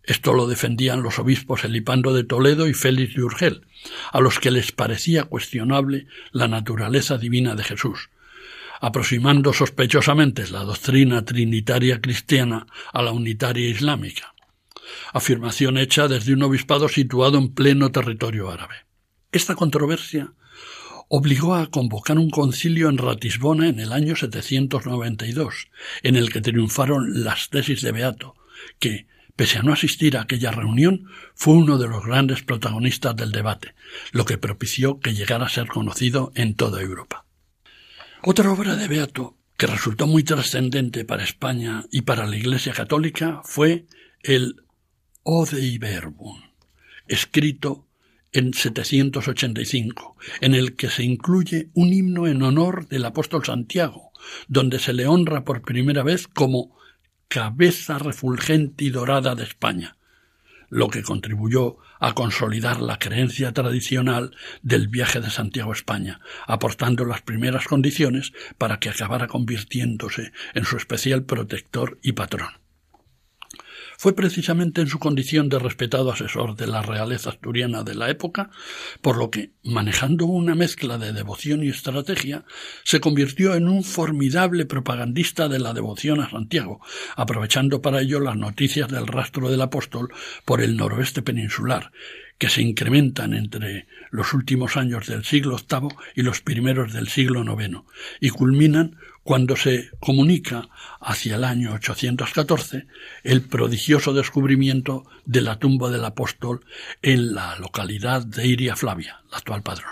Esto 0.03 0.33
lo 0.33 0.47
defendían 0.47 1.01
los 1.01 1.17
obispos 1.17 1.63
Elipando 1.63 2.13
de 2.13 2.25
Toledo 2.25 2.67
y 2.67 2.73
Félix 2.73 3.15
de 3.15 3.23
Urgel, 3.23 3.67
a 4.11 4.19
los 4.19 4.39
que 4.39 4.51
les 4.51 4.73
parecía 4.73 5.23
cuestionable 5.23 6.07
la 6.33 6.49
naturaleza 6.49 7.17
divina 7.17 7.55
de 7.55 7.63
Jesús, 7.63 8.09
aproximando 8.79 9.53
sospechosamente 9.53 10.47
la 10.49 10.63
doctrina 10.63 11.23
trinitaria 11.23 11.99
cristiana 12.01 12.67
a 12.93 13.01
la 13.01 13.11
unitaria 13.11 13.69
islámica, 13.69 14.33
afirmación 15.13 15.77
hecha 15.77 16.07
desde 16.07 16.33
un 16.33 16.43
obispado 16.43 16.87
situado 16.89 17.37
en 17.37 17.53
pleno 17.53 17.91
territorio 17.91 18.49
árabe. 18.49 18.75
Esta 19.31 19.55
controversia 19.55 20.33
obligó 21.09 21.55
a 21.55 21.67
convocar 21.67 22.17
un 22.17 22.29
concilio 22.29 22.89
en 22.89 22.97
Ratisbona 22.97 23.69
en 23.69 23.79
el 23.79 23.93
año 23.93 24.15
792, 24.15 25.69
en 26.03 26.15
el 26.15 26.31
que 26.31 26.41
triunfaron 26.41 27.23
las 27.23 27.49
tesis 27.49 27.81
de 27.81 27.91
Beato, 27.91 28.35
que, 28.79 29.07
pese 29.35 29.59
a 29.59 29.63
no 29.63 29.71
asistir 29.71 30.17
a 30.17 30.21
aquella 30.21 30.51
reunión, 30.51 31.05
fue 31.33 31.53
uno 31.53 31.77
de 31.77 31.87
los 31.87 32.05
grandes 32.05 32.43
protagonistas 32.43 33.15
del 33.15 33.31
debate, 33.31 33.73
lo 34.11 34.25
que 34.25 34.37
propició 34.37 34.99
que 34.99 35.13
llegara 35.13 35.45
a 35.45 35.49
ser 35.49 35.67
conocido 35.67 36.31
en 36.35 36.55
toda 36.55 36.81
Europa. 36.81 37.26
Otra 38.23 38.51
obra 38.51 38.75
de 38.75 38.88
Beato 38.88 39.38
que 39.58 39.67
resultó 39.67 40.08
muy 40.08 40.23
trascendente 40.23 41.06
para 41.06 41.23
España 41.23 41.86
y 41.91 42.01
para 42.01 42.25
la 42.25 42.36
Iglesia 42.36 42.73
católica 42.73 43.41
fue 43.43 43.86
el 44.23 44.63
Ode 45.23 45.77
Verbum, 45.77 46.41
escrito 47.08 47.88
en 48.32 48.53
785, 48.53 50.15
en 50.41 50.56
el 50.56 50.75
que 50.75 50.89
se 50.89 51.03
incluye 51.03 51.69
un 51.73 51.93
himno 51.93 52.27
en 52.27 52.41
honor 52.41 52.88
del 52.88 53.06
apóstol 53.06 53.45
Santiago, 53.45 54.12
donde 54.47 54.80
se 54.80 54.93
le 54.93 55.08
honra 55.08 55.43
por 55.43 55.62
primera 55.62 56.03
vez 56.03 56.27
como 56.27 56.75
cabeza 57.27 57.99
refulgente 57.99 58.86
y 58.86 58.89
dorada 58.89 59.36
de 59.36 59.43
España, 59.43 59.96
lo 60.69 60.89
que 60.89 61.03
contribuyó 61.03 61.77
a 61.99 62.13
consolidar 62.13 62.82
la 62.82 62.99
creencia 62.99 63.53
tradicional 63.53 64.36
del 64.62 64.88
viaje 64.88 65.19
de 65.19 65.30
Santiago 65.30 65.71
a 65.71 65.75
España, 65.75 66.19
aportando 66.45 67.06
las 67.06 67.21
primeras 67.21 67.65
condiciones 67.65 68.34
para 68.58 68.80
que 68.80 68.89
acabara 68.89 69.27
convirtiéndose 69.27 70.32
en 70.53 70.65
su 70.65 70.77
especial 70.77 71.23
protector 71.23 71.97
y 72.01 72.13
patrón. 72.13 72.66
Fue 73.97 74.15
precisamente 74.15 74.81
en 74.81 74.88
su 74.88 74.99
condición 74.99 75.49
de 75.49 75.57
respetado 75.57 76.12
asesor 76.12 76.55
de 76.55 76.67
la 76.67 76.83
realeza 76.83 77.31
asturiana 77.31 77.83
de 77.83 77.95
la 77.95 78.12
época, 78.12 78.51
por 79.01 79.17
lo 79.17 79.31
que, 79.31 79.53
manejando 79.63 80.27
una 80.27 80.53
mezcla 80.53 80.99
de 80.99 81.13
devoción 81.13 81.63
y 81.63 81.69
estrategia, 81.69 82.45
se 82.83 82.99
convirtió 82.99 83.55
en 83.55 83.67
un 83.67 83.83
formidable 83.83 84.67
propagandista 84.67 85.49
de 85.49 85.57
la 85.57 85.73
devoción 85.73 86.21
a 86.21 86.29
Santiago, 86.29 86.79
aprovechando 87.15 87.81
para 87.81 88.01
ello 88.01 88.19
las 88.19 88.38
noticias 88.38 88.88
del 88.88 89.07
rastro 89.07 89.49
del 89.49 89.62
apóstol 89.62 90.10
por 90.45 90.62
el 90.62 90.77
noroeste 90.77 91.23
peninsular, 91.23 91.91
que 92.38 92.49
se 92.49 92.62
incrementan 92.62 93.33
entre 93.33 93.88
los 94.12 94.33
últimos 94.33 94.77
años 94.77 95.07
del 95.07 95.23
siglo 95.23 95.57
VIII 95.57 95.89
y 96.15 96.21
los 96.21 96.41
primeros 96.41 96.93
del 96.93 97.07
siglo 97.07 97.43
IX, 97.43 97.79
y 98.21 98.29
culminan 98.29 98.97
cuando 99.27 99.57
se 99.57 99.89
comunica 99.99 100.69
hacia 101.01 101.35
el 101.35 101.43
año 101.43 101.73
814 101.73 102.87
el 103.25 103.41
prodigioso 103.41 104.13
descubrimiento 104.13 105.03
de 105.25 105.41
la 105.41 105.59
tumba 105.59 105.89
del 105.89 106.05
apóstol 106.05 106.63
en 107.01 107.35
la 107.35 107.57
localidad 107.57 108.25
de 108.25 108.47
Iria 108.47 108.77
Flavia, 108.77 109.19
la 109.29 109.39
actual 109.39 109.63
padrón. 109.63 109.91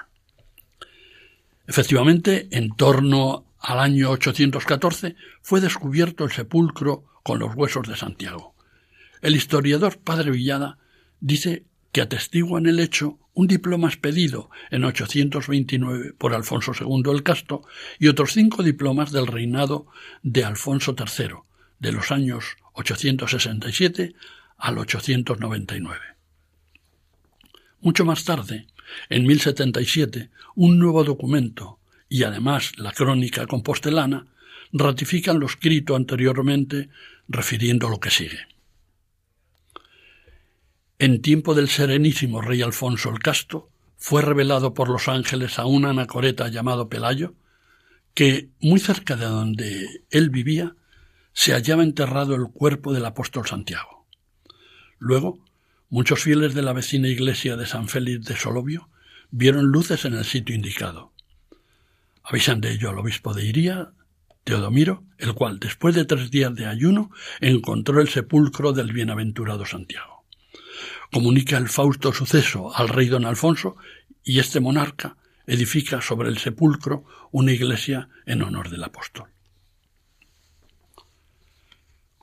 Efectivamente, 1.68 2.48
en 2.52 2.78
torno 2.78 3.44
al 3.60 3.80
año 3.80 4.10
814 4.12 5.18
fue 5.42 5.60
descubierto 5.60 6.24
el 6.24 6.32
sepulcro 6.32 7.04
con 7.22 7.40
los 7.40 7.54
huesos 7.56 7.90
de 7.90 7.98
Santiago. 7.98 8.56
El 9.22 9.36
historiador 9.36 9.98
Padre 9.98 10.32
Villada 10.32 10.78
dice 11.20 11.66
que 11.92 12.00
atestiguan 12.00 12.68
el 12.68 12.80
hecho 12.80 13.20
un 13.36 13.48
diploma 13.48 13.90
expedido 13.90 14.50
en 14.72 14.84
829 14.86 16.14
por 16.18 16.34
Alfonso 16.34 16.72
II 16.80 17.12
el 17.12 17.22
Casto 17.22 17.64
y 18.00 18.08
otros 18.08 18.32
cinco 18.32 18.64
diplomas 18.64 19.12
del 19.12 19.28
reinado 19.28 19.86
de 20.24 20.44
Alfonso 20.44 20.96
III, 20.98 21.36
de 21.80 21.92
los 21.92 22.12
años 22.12 22.56
867 22.74 24.16
al 24.58 24.78
899. 24.78 26.00
Mucho 27.82 28.06
más 28.06 28.24
tarde, 28.24 28.68
en 29.10 29.28
1077, 29.28 30.30
un 30.56 30.80
nuevo 30.80 31.04
documento 31.04 31.80
y 32.08 32.24
además 32.24 32.72
la 32.78 32.94
crónica 32.94 33.46
compostelana 33.48 34.28
ratifican 34.72 35.40
lo 35.40 35.46
escrito 35.46 35.96
anteriormente 35.96 36.90
refiriendo 37.28 37.90
lo 37.90 38.00
que 38.00 38.12
sigue. 38.12 38.55
En 40.98 41.22
tiempo 41.22 41.56
del 41.56 41.68
serenísimo 41.68 42.40
rey 42.42 42.62
Alfonso 42.62 43.10
el 43.10 43.20
Casto, 43.20 43.70
fue 43.98 44.22
revelado 44.22 44.74
por 44.74 44.90
los 44.90 45.10
ángeles 45.10 45.60
a 45.60 45.66
un 45.66 45.84
anacoreta 45.84 46.48
llamado 46.48 46.88
Pelayo, 46.88 47.34
que, 48.14 48.48
muy 48.62 48.80
cerca 48.80 49.18
de 49.18 49.26
donde 49.26 50.04
él 50.10 50.30
vivía, 50.30 50.74
se 51.34 51.52
hallaba 51.52 51.84
enterrado 51.84 52.36
el 52.36 52.48
cuerpo 52.48 52.94
del 52.94 53.06
apóstol 53.06 53.46
Santiago. 53.46 54.06
Luego, 54.98 55.40
muchos 55.90 56.24
fieles 56.24 56.54
de 56.54 56.62
la 56.62 56.72
vecina 56.72 57.10
iglesia 57.10 57.58
de 57.58 57.66
San 57.66 57.90
Félix 57.90 58.26
de 58.26 58.38
Solovio 58.38 58.88
vieron 59.32 59.66
luces 59.66 60.06
en 60.06 60.14
el 60.14 60.24
sitio 60.24 60.56
indicado. 60.56 61.12
Avisan 62.24 62.62
de 62.62 62.72
ello 62.72 62.90
al 62.90 63.00
obispo 63.00 63.34
de 63.34 63.44
Iría, 63.44 63.92
Teodomiro, 64.46 65.04
el 65.18 65.34
cual, 65.34 65.60
después 65.60 65.94
de 65.94 66.06
tres 66.06 66.32
días 66.32 66.56
de 66.56 66.68
ayuno, 66.68 67.12
encontró 67.42 68.00
el 68.00 68.08
sepulcro 68.08 68.72
del 68.72 68.94
bienaventurado 68.94 69.66
Santiago. 69.66 70.15
Comunica 71.12 71.58
el 71.58 71.70
fausto 71.70 72.14
suceso 72.14 72.76
al 72.76 72.90
rey 72.90 73.08
don 73.08 73.26
Alfonso 73.26 73.78
y 74.24 74.40
este 74.40 74.60
monarca 74.60 75.18
edifica 75.48 76.02
sobre 76.02 76.30
el 76.30 76.38
sepulcro 76.38 77.06
una 77.32 77.52
iglesia 77.52 78.10
en 78.26 78.42
honor 78.42 78.70
del 78.70 78.84
apóstol. 78.84 79.30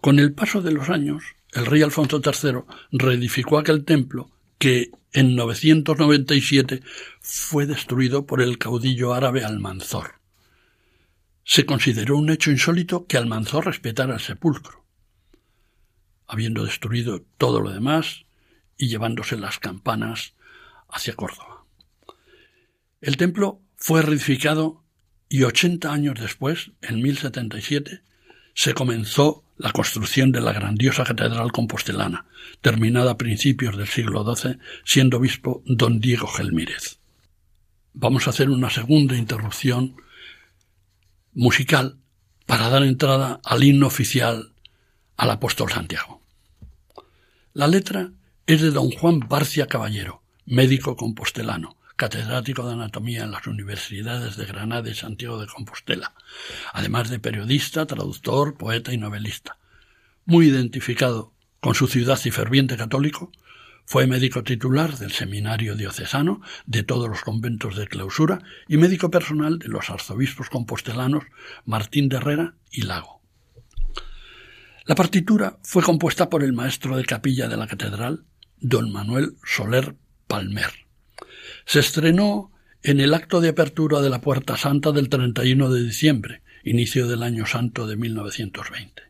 Con 0.01 0.19
el 0.19 0.33
paso 0.33 0.61
de 0.63 0.73
los 0.73 0.89
años, 0.91 1.23
el 1.53 1.67
rey 1.67 1.83
Alfonso 1.83 2.21
III 2.25 2.63
reedificó 2.91 3.59
aquel 3.59 3.85
templo 3.85 4.31
que 4.59 4.91
en 5.13 5.37
997 5.37 6.83
fue 7.21 7.67
destruido 7.67 8.27
por 8.27 8.41
el 8.41 8.59
caudillo 8.59 9.15
árabe 9.15 9.45
Almanzor. 9.45 10.15
Se 11.45 11.67
consideró 11.67 12.17
un 12.17 12.31
hecho 12.31 12.51
insólito 12.51 13.07
que 13.07 13.17
Almanzor 13.17 13.67
respetara 13.67 14.15
el 14.15 14.21
sepulcro. 14.21 14.85
Habiendo 16.27 16.65
destruido 16.65 17.25
todo 17.37 17.61
lo 17.61 17.71
demás 17.71 18.25
y 18.77 18.89
llevándose 18.89 19.37
las 19.37 19.59
campanas 19.59 20.35
hacia 20.89 21.15
Córdoba. 21.15 21.65
El 23.01 23.17
templo 23.17 23.61
fue 23.77 24.03
reedificado 24.03 24.85
y 25.29 25.43
ochenta 25.45 25.93
años 25.93 26.21
después, 26.21 26.73
en 26.83 27.03
1077, 27.03 28.03
se 28.55 28.75
comenzó 28.75 29.45
la 29.57 29.73
construcción 29.73 30.33
de 30.33 30.41
la 30.41 30.53
grandiosa 30.53 31.05
catedral 31.05 31.53
compostelana, 31.53 32.27
terminada 32.61 33.13
a 33.13 33.17
principios 33.17 33.77
del 33.77 33.89
siglo 33.89 34.25
XII, 34.35 34.59
siendo 34.85 35.17
obispo 35.17 35.63
don 35.65 36.01
Diego 36.01 36.27
Gelmírez. 36.27 36.99
Vamos 37.95 38.27
a 38.27 38.31
hacer 38.31 38.51
una 38.51 38.71
segunda 38.71 39.17
interrupción 39.17 39.97
musical 41.33 41.99
para 42.47 42.69
dar 42.69 42.83
entrada 42.83 43.41
al 43.45 43.65
himno 43.65 43.87
oficial 43.87 44.53
al 45.17 45.31
apóstol 45.31 45.71
Santiago. 45.71 46.21
La 47.55 47.69
letra 47.69 48.13
es 48.47 48.61
de 48.61 48.71
don 48.71 48.91
Juan 48.91 49.21
Barcia 49.21 49.67
Caballero, 49.67 50.23
médico 50.47 50.97
compostelano, 50.97 51.77
catedrático 51.95 52.67
de 52.67 52.73
anatomía 52.73 53.23
en 53.23 53.31
las 53.31 53.47
universidades 53.47 54.37
de 54.37 54.47
Granada 54.47 54.91
y 54.91 54.95
Santiago 54.95 55.39
de 55.39 55.47
Compostela, 55.47 56.13
además 56.73 57.09
de 57.09 57.21
periodista, 57.21 57.87
traductor, 57.87 58.57
poeta 58.57 58.93
y 58.93 58.99
novelista. 58.99 59.59
Muy 60.25 60.49
identificado 60.49 61.33
con 61.61 61.77
su 61.77 61.87
ciudad 61.87 62.19
y 62.25 62.33
ferviente 62.33 62.77
católico, 62.77 63.31
fue 63.85 64.09
médico 64.09 64.43
titular 64.43 64.99
del 64.99 65.13
Seminario 65.13 65.77
Diocesano, 65.77 66.41
de 66.67 66.83
todos 66.83 67.09
los 67.09 67.23
conventos 67.23 67.77
de 67.77 67.87
clausura 67.87 68.41
y 68.67 68.77
médico 68.77 69.11
personal 69.11 69.61
de 69.61 69.69
los 69.69 69.89
arzobispos 69.89 70.51
compostelanos 70.51 71.25
Martín 71.65 72.09
de 72.09 72.17
Herrera 72.17 72.55
y 72.73 72.83
Lago. 72.83 73.21
La 74.85 74.97
partitura 74.97 75.59
fue 75.63 75.83
compuesta 75.85 76.29
por 76.29 76.43
el 76.43 76.53
maestro 76.53 76.97
de 76.97 77.05
capilla 77.05 77.47
de 77.47 77.57
la 77.57 77.69
catedral, 77.69 78.25
don 78.63 78.93
Manuel 78.93 79.37
Soler 79.45 79.97
Palmer. 80.29 80.71
Se 81.67 81.81
estrenó 81.81 82.53
en 82.83 83.01
el 83.01 83.13
acto 83.13 83.41
de 83.41 83.51
apertura 83.51 84.01
de 84.01 84.09
la 84.09 84.21
Puerta 84.21 84.57
Santa 84.57 84.93
del 84.93 85.09
31 85.09 85.71
de 85.71 85.83
diciembre, 85.83 86.43
inicio 86.65 87.09
del 87.09 87.23
año 87.23 87.45
santo 87.45 87.87
de 87.87 87.97
1920. 87.97 89.03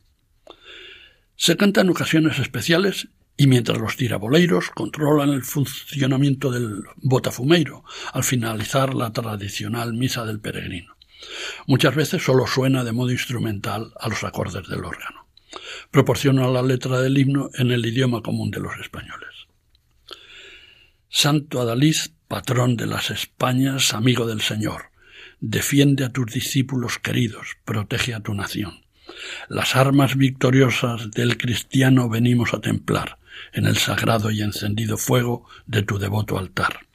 Se 1.37 1.57
canta 1.57 1.83
en 1.83 1.91
ocasiones 1.91 2.39
especiales 2.39 3.09
y 3.37 3.47
mientras 3.47 3.79
los 3.79 3.97
tiraboleiros 3.97 4.71
controlan 4.71 5.31
el 5.31 5.43
funcionamiento 5.43 6.51
del 6.51 6.83
botafumeiro 6.97 7.85
al 8.13 8.25
finalizar 8.25 8.95
la 8.95 9.13
tradicional 9.13 9.93
misa 9.93 10.25
del 10.25 10.41
peregrino. 10.41 10.97
Muchas 11.67 11.95
veces 11.95 12.23
solo 12.23 12.47
suena 12.47 12.85
de 12.85 12.93
modo 12.93 13.11
instrumental 13.11 13.93
a 13.99 14.09
los 14.09 14.25
acordes 14.25 14.67
del 14.69 14.85
órgano. 14.85 15.27
Proporciona 15.91 16.49
la 16.49 16.63
letra 16.63 17.01
del 17.01 17.19
himno 17.19 17.51
en 17.55 17.71
el 17.71 17.85
idioma 17.85 18.23
común 18.23 18.51
de 18.51 18.61
los 18.61 18.79
españoles. 18.81 19.32
Santo 21.15 21.61
Adalid, 21.61 21.97
patrón 22.27 22.75
de 22.79 22.87
las 22.87 23.11
Españas, 23.11 23.93
amigo 23.93 24.27
del 24.27 24.41
Señor, 24.41 24.87
defiende 25.41 26.07
a 26.07 26.09
tus 26.09 26.33
discípulos 26.33 26.99
queridos, 26.99 27.59
protege 27.67 28.15
a 28.15 28.21
tu 28.21 28.33
nación. 28.33 28.81
Las 29.51 29.77
armas 29.77 30.17
victoriosas 30.17 31.11
del 31.11 31.37
cristiano 31.37 32.09
venimos 32.09 32.55
a 32.55 32.63
templar 32.63 33.19
en 33.53 33.67
el 33.67 33.77
sagrado 33.77 34.31
y 34.31 34.41
encendido 34.41 34.97
fuego 34.97 35.47
de 35.67 35.83
tu 35.83 35.99
devoto 35.99 36.39
altar. 36.39 36.87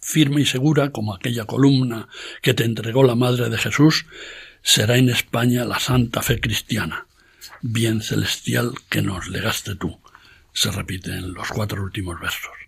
Firme 0.00 0.40
y 0.40 0.46
segura 0.46 0.90
como 0.90 1.14
aquella 1.14 1.44
columna 1.44 2.08
que 2.40 2.54
te 2.54 2.64
entregó 2.64 3.04
la 3.04 3.14
Madre 3.14 3.50
de 3.50 3.58
Jesús, 3.58 4.06
será 4.62 4.96
en 4.96 5.10
España 5.10 5.66
la 5.66 5.78
santa 5.78 6.22
fe 6.22 6.40
cristiana, 6.40 7.06
bien 7.60 8.00
celestial 8.00 8.72
que 8.88 9.02
nos 9.02 9.28
legaste 9.28 9.76
tú. 9.76 10.00
Se 10.54 10.70
repite 10.72 11.12
en 11.12 11.34
los 11.34 11.48
cuatro 11.48 11.82
últimos 11.82 12.18
versos. 12.18 12.67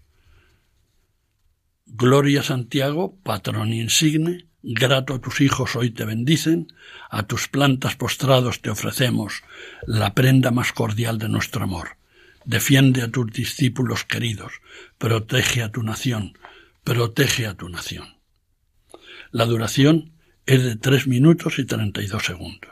Gloria 1.92 2.44
Santiago, 2.44 3.18
patrón 3.24 3.72
insigne, 3.72 4.46
grato 4.62 5.14
a 5.14 5.20
tus 5.20 5.40
hijos 5.40 5.74
hoy 5.74 5.90
te 5.90 6.04
bendicen, 6.04 6.72
a 7.10 7.24
tus 7.24 7.48
plantas 7.48 7.96
postrados 7.96 8.62
te 8.62 8.70
ofrecemos 8.70 9.42
la 9.86 10.14
prenda 10.14 10.52
más 10.52 10.72
cordial 10.72 11.18
de 11.18 11.28
nuestro 11.28 11.64
amor. 11.64 11.96
Defiende 12.44 13.02
a 13.02 13.10
tus 13.10 13.32
discípulos 13.32 14.04
queridos, 14.04 14.52
protege 14.98 15.62
a 15.62 15.72
tu 15.72 15.82
nación, 15.82 16.38
protege 16.84 17.46
a 17.46 17.54
tu 17.54 17.68
nación. 17.68 18.16
La 19.32 19.46
duración 19.46 20.12
es 20.46 20.62
de 20.62 20.76
tres 20.76 21.08
minutos 21.08 21.58
y 21.58 21.64
treinta 21.64 22.02
y 22.02 22.06
dos 22.06 22.24
segundos. 22.24 22.70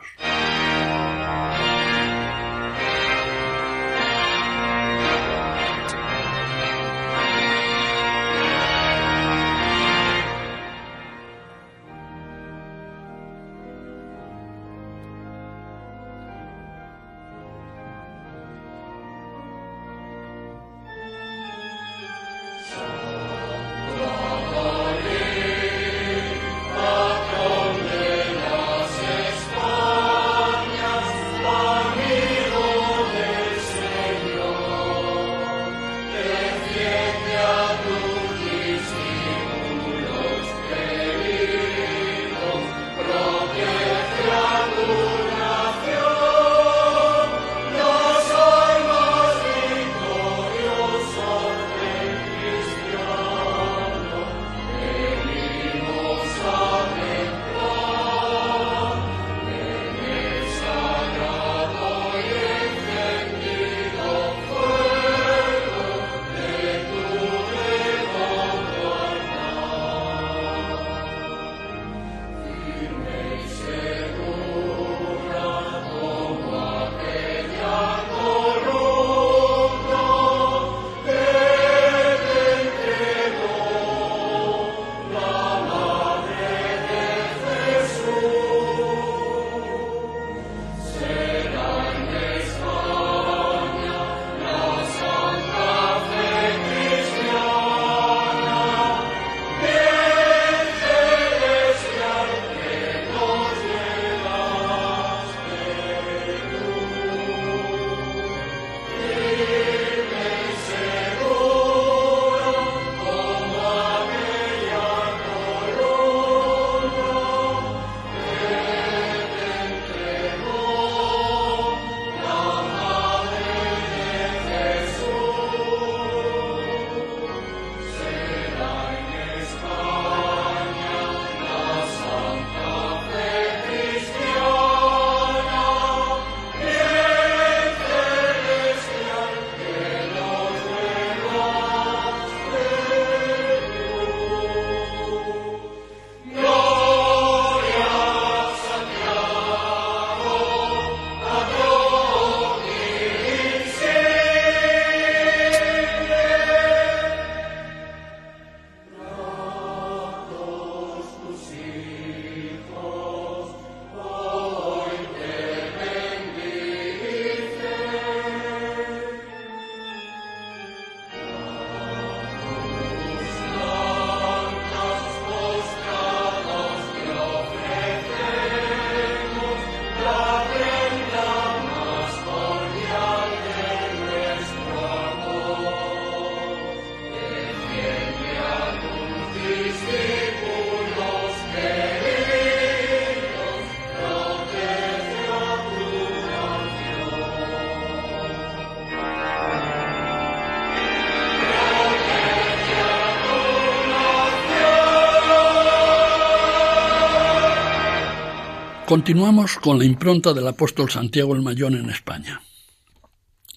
Continuamos 208.88 209.58
con 209.58 209.78
la 209.78 209.84
impronta 209.84 210.32
del 210.32 210.48
apóstol 210.48 210.90
Santiago 210.90 211.34
el 211.34 211.42
Mayor 211.42 211.74
en 211.74 211.90
España. 211.90 212.40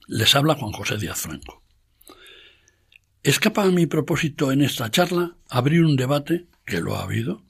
Les 0.07 0.35
habla 0.35 0.55
Juan 0.55 0.73
José 0.73 0.97
Díaz 0.97 1.21
Franco. 1.21 1.63
Escapa 3.23 3.63
a 3.63 3.71
mi 3.71 3.85
propósito 3.85 4.51
en 4.51 4.61
esta 4.61 4.91
charla 4.91 5.37
abrir 5.47 5.85
un 5.85 5.95
debate, 5.95 6.47
que 6.65 6.81
lo 6.81 6.97
ha 6.97 7.03
habido, 7.03 7.43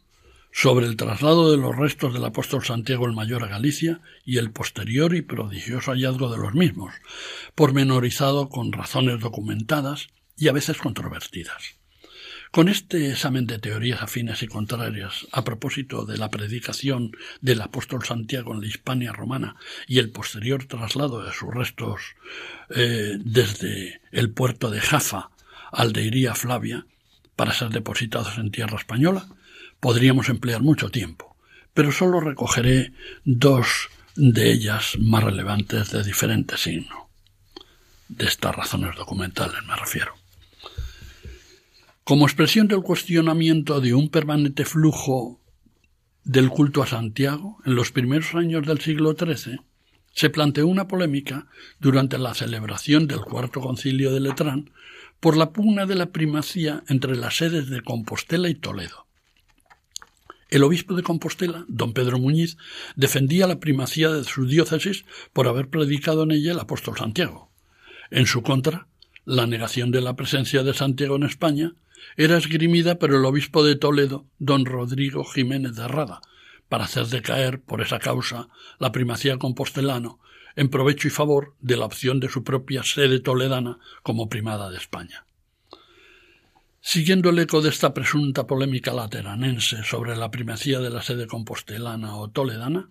sobre 0.52 0.86
el 0.86 0.96
traslado 0.96 1.50
de 1.50 1.58
los 1.58 1.76
restos 1.76 2.14
del 2.14 2.24
apóstol 2.24 2.64
Santiago 2.64 3.08
el 3.08 3.14
Mayor 3.14 3.44
a 3.44 3.48
Galicia 3.48 4.00
y 4.24 4.38
el 4.38 4.52
posterior 4.52 5.16
y 5.16 5.24
prodigioso 5.24 5.90
hallazgo 5.90 6.32
de 6.32 6.38
los 6.38 6.54
mismos, 6.54 6.94
pormenorizado 7.56 8.50
con 8.50 8.74
razones 8.74 9.20
documentadas 9.22 10.10
y 10.38 10.50
a 10.50 10.54
veces 10.54 10.78
controvertidas. 10.78 11.81
Con 12.52 12.68
este 12.68 13.12
examen 13.12 13.47
de 13.47 13.60
teorías 13.60 14.02
afines 14.02 14.43
y 14.43 14.47
contrarias 14.47 15.26
a 15.32 15.45
propósito 15.45 16.06
de 16.06 16.18
la 16.18 16.30
predicación 16.30 17.12
del 17.39 17.62
apóstol 17.62 18.04
Santiago 18.04 18.54
en 18.54 18.60
la 18.60 18.68
Hispania 18.68 19.14
romana 19.14 19.56
y 19.88 19.99
el 19.99 20.10
posterior 20.10 20.66
traslado 20.66 21.24
de 21.24 21.32
sus 21.32 21.54
restos 21.54 22.02
eh, 22.70 23.16
desde 23.20 24.02
el 24.12 24.32
puerto 24.32 24.70
de 24.70 24.82
Jaffa 24.82 25.30
al 25.72 25.93
de 25.93 26.04
Iría 26.04 26.36
Flavia 26.36 26.86
para 27.38 27.54
ser 27.54 27.70
depositados 27.70 28.38
en 28.38 28.52
tierra 28.52 28.78
española, 28.78 29.28
podríamos 29.80 30.28
emplear 30.28 30.62
mucho 30.62 30.89
tiempo, 30.89 31.38
pero 31.74 31.93
solo 31.93 32.20
recogeré 32.20 32.91
dos 33.24 33.88
de 34.18 34.52
ellas 34.52 34.97
más 34.99 35.24
relevantes 35.24 35.89
de 35.91 36.04
diferente 36.04 36.58
signo. 36.58 37.10
De 38.10 38.26
estas 38.26 38.54
razones 38.54 38.93
documentales 38.97 39.64
me 39.66 39.76
refiero. 39.78 40.20
Como 42.12 42.26
expresión 42.26 42.68
del 42.68 42.82
cuestionamiento 42.82 43.80
de 43.80 43.93
un 43.93 44.09
permanente 44.09 44.66
flujo 44.66 45.39
del 46.26 46.49
culto 46.49 46.84
a 46.84 46.88
Santiago, 46.88 47.59
en 47.64 47.76
los 47.76 47.93
primeros 47.93 48.36
años 48.36 48.68
del 48.68 48.82
siglo 48.82 49.16
XIII, 49.18 49.62
se 50.14 50.30
planteó 50.30 50.68
una 50.68 50.89
polémica 50.89 51.47
durante 51.80 52.18
la 52.18 52.34
celebración 52.34 53.07
del 53.07 53.22
Cuarto 53.22 53.62
Concilio 53.62 54.12
de 54.12 54.20
Letrán 54.20 54.72
por 55.22 55.38
la 55.38 55.51
pugna 55.53 55.86
de 55.86 55.95
la 55.95 56.07
primacía 56.07 56.84
entre 56.89 57.16
las 57.16 57.38
sedes 57.38 57.70
de 57.70 57.82
Compostela 57.82 58.49
y 58.49 58.55
Toledo. 58.55 59.07
El 60.49 60.64
obispo 60.64 60.95
de 60.95 61.03
Compostela, 61.03 61.64
don 61.70 61.93
Pedro 61.93 62.20
Muñiz, 62.20 62.57
defendía 62.97 63.47
la 63.47 63.62
primacía 63.62 64.09
de 64.09 64.26
su 64.26 64.47
diócesis 64.47 65.05
por 65.32 65.47
haber 65.47 65.70
predicado 65.70 66.24
en 66.24 66.32
ella 66.32 66.51
el 66.51 66.59
apóstol 66.59 66.97
Santiago. 66.97 67.53
En 68.09 68.26
su 68.26 68.41
contra, 68.41 68.88
la 69.24 69.47
negación 69.47 69.91
de 69.91 70.01
la 70.01 70.18
presencia 70.18 70.64
de 70.64 70.74
Santiago 70.74 71.16
en 71.16 71.24
España 71.24 71.74
era 72.18 72.38
esgrimida 72.38 72.99
por 72.99 73.14
el 73.14 73.26
obispo 73.26 73.64
de 73.64 73.76
Toledo, 73.76 74.26
don 74.39 74.66
Rodrigo 74.66 75.24
Jiménez 75.24 75.76
de 75.76 75.88
Rada, 75.88 76.22
para 76.70 76.86
hacer 76.86 77.08
decaer, 77.08 77.62
por 77.62 77.82
esa 77.82 77.99
causa, 77.99 78.47
la 78.80 78.91
primacía 78.91 79.38
compostelano, 79.38 80.20
en 80.56 80.70
provecho 80.70 81.08
y 81.08 81.12
favor 81.12 81.56
de 81.60 81.78
la 81.78 81.86
opción 81.86 82.20
de 82.20 82.30
su 82.30 82.43
propia 82.43 82.84
sede 82.84 83.20
toledana 83.20 83.78
como 84.04 84.30
primada 84.30 84.70
de 84.70 84.78
España. 84.78 85.26
Siguiendo 86.82 87.30
el 87.30 87.39
eco 87.39 87.62
de 87.62 87.70
esta 87.70 87.93
presunta 87.93 88.47
polémica 88.47 88.91
lateranense 88.91 89.84
sobre 89.84 90.16
la 90.16 90.32
primacía 90.32 90.80
de 90.80 90.89
la 90.89 91.02
sede 91.02 91.28
compostelana 91.28 92.16
o 92.16 92.30
toledana, 92.30 92.89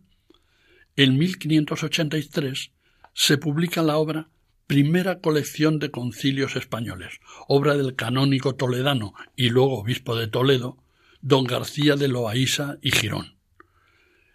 en 0.97 1.19
1583 1.19 2.71
se 3.13 3.39
publica 3.39 3.83
la 3.83 3.97
obra 3.97 4.29
primera 4.71 5.19
colección 5.19 5.81
de 5.81 5.91
concilios 5.91 6.55
españoles, 6.55 7.15
obra 7.49 7.77
del 7.77 7.97
canónico 7.97 8.55
toledano 8.55 9.15
y 9.35 9.49
luego 9.49 9.81
obispo 9.81 10.15
de 10.15 10.29
Toledo, 10.29 10.79
don 11.21 11.43
García 11.43 11.97
de 11.97 12.07
Loaísa 12.07 12.79
y 12.81 12.93
Girón, 12.93 13.35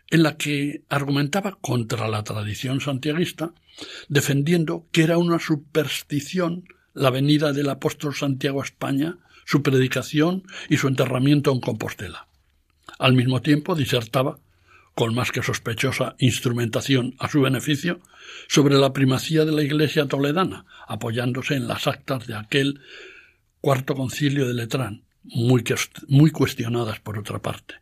en 0.09 0.23
la 0.23 0.35
que 0.35 0.83
argumentaba 0.89 1.57
contra 1.61 2.09
la 2.09 2.25
tradición 2.25 2.81
santiaguista, 2.81 3.53
defendiendo 4.09 4.85
que 4.91 5.03
era 5.03 5.17
una 5.17 5.39
superstición 5.39 6.65
la 6.93 7.11
venida 7.11 7.53
del 7.53 7.69
apóstol 7.69 8.13
Santiago 8.13 8.61
a 8.61 8.65
España, 8.65 9.19
su 9.45 9.63
predicación 9.63 10.43
y 10.67 10.75
su 10.75 10.89
enterramiento 10.89 11.53
en 11.53 11.61
Compostela. 11.61 12.27
Al 12.99 13.13
mismo 13.13 13.41
tiempo 13.41 13.73
disertaba 13.73 14.39
con 14.95 15.13
más 15.13 15.31
que 15.31 15.43
sospechosa 15.43 16.15
instrumentación 16.19 17.15
a 17.19 17.29
su 17.29 17.41
beneficio, 17.41 17.99
sobre 18.47 18.75
la 18.75 18.93
primacía 18.93 19.45
de 19.45 19.51
la 19.51 19.61
Iglesia 19.61 20.07
toledana, 20.07 20.65
apoyándose 20.87 21.55
en 21.55 21.67
las 21.67 21.85
actas 21.85 22.25
de 22.27 22.35
aquel 22.35 22.81
cuarto 23.59 23.93
concilio 23.93 24.47
de 24.47 24.53
Letrán, 24.53 25.03
muy, 25.23 25.63
muy 26.07 26.31
cuestionadas 26.31 26.99
por 26.99 27.17
otra 27.17 27.39
parte, 27.39 27.75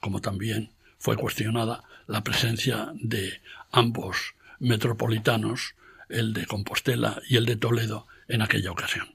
como 0.00 0.20
también 0.20 0.70
fue 0.98 1.16
cuestionada 1.16 1.82
la 2.06 2.22
presencia 2.22 2.92
de 2.94 3.40
ambos 3.72 4.34
metropolitanos, 4.58 5.74
el 6.08 6.34
de 6.34 6.46
Compostela 6.46 7.22
y 7.28 7.36
el 7.36 7.46
de 7.46 7.56
Toledo, 7.56 8.06
en 8.28 8.42
aquella 8.42 8.70
ocasión. 8.70 9.08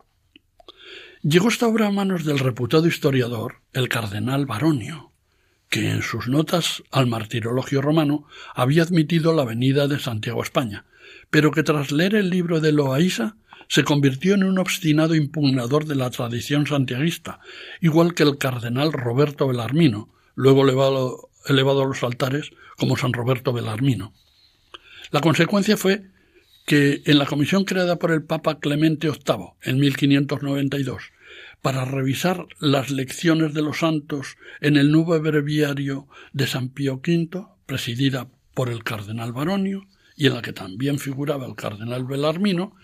Llegó 1.21 1.49
esta 1.49 1.67
obra 1.67 1.87
a 1.87 1.91
manos 1.91 2.25
del 2.25 2.39
reputado 2.39 2.87
historiador, 2.87 3.61
el 3.73 3.89
cardenal 3.89 4.45
Baronio, 4.45 5.11
que 5.69 5.89
en 5.89 6.01
sus 6.01 6.27
notas 6.27 6.83
al 6.91 7.07
martirologio 7.07 7.81
romano 7.81 8.25
había 8.53 8.83
admitido 8.83 9.33
la 9.33 9.45
venida 9.45 9.87
de 9.87 9.99
Santiago 9.99 10.41
a 10.41 10.43
España, 10.43 10.85
pero 11.29 11.51
que 11.51 11.63
tras 11.63 11.91
leer 11.91 12.15
el 12.15 12.29
libro 12.29 12.59
de 12.59 12.71
Loaísa 12.71 13.37
se 13.67 13.83
convirtió 13.83 14.35
en 14.35 14.43
un 14.43 14.59
obstinado 14.59 15.15
impugnador 15.15 15.85
de 15.85 15.95
la 15.95 16.09
tradición 16.11 16.67
santiaguista, 16.67 17.39
igual 17.81 18.13
que 18.13 18.23
el 18.23 18.37
cardenal 18.37 18.93
Roberto 18.93 19.47
Belarmino, 19.47 20.13
luego 20.35 20.63
elevado, 20.63 21.29
elevado 21.47 21.83
a 21.83 21.87
los 21.87 22.03
altares 22.03 22.51
como 22.77 22.97
San 22.97 23.13
Roberto 23.13 23.53
Belarmino. 23.53 24.13
La 25.11 25.21
consecuencia 25.21 25.77
fue 25.77 26.03
que 26.65 27.01
en 27.05 27.17
la 27.17 27.25
comisión 27.25 27.63
creada 27.63 27.97
por 27.97 28.11
el 28.11 28.23
Papa 28.23 28.59
Clemente 28.59 29.09
VIII 29.09 29.53
en 29.63 29.79
1592 29.79 31.14
para 31.65 31.83
revisar 31.83 32.45
las 32.59 32.91
lecciones 32.91 33.55
de 33.55 33.63
los 33.63 33.79
santos 33.79 34.37
en 34.61 34.77
el 34.77 34.91
nuevo 34.91 35.19
breviario 35.19 36.07
de 36.31 36.45
San 36.45 36.69
Pío 36.69 37.01
V, 37.03 37.43
presidida 37.65 38.29
por 38.53 38.69
el 38.69 38.83
cardenal 38.83 39.33
Baronio, 39.33 39.87
y 40.15 40.27
en 40.27 40.35
la 40.35 40.43
que 40.43 40.53
también 40.53 40.99
figuraba 40.99 41.47
el 41.47 41.55
cardenal 41.55 42.05
Belarmino, 42.05 42.75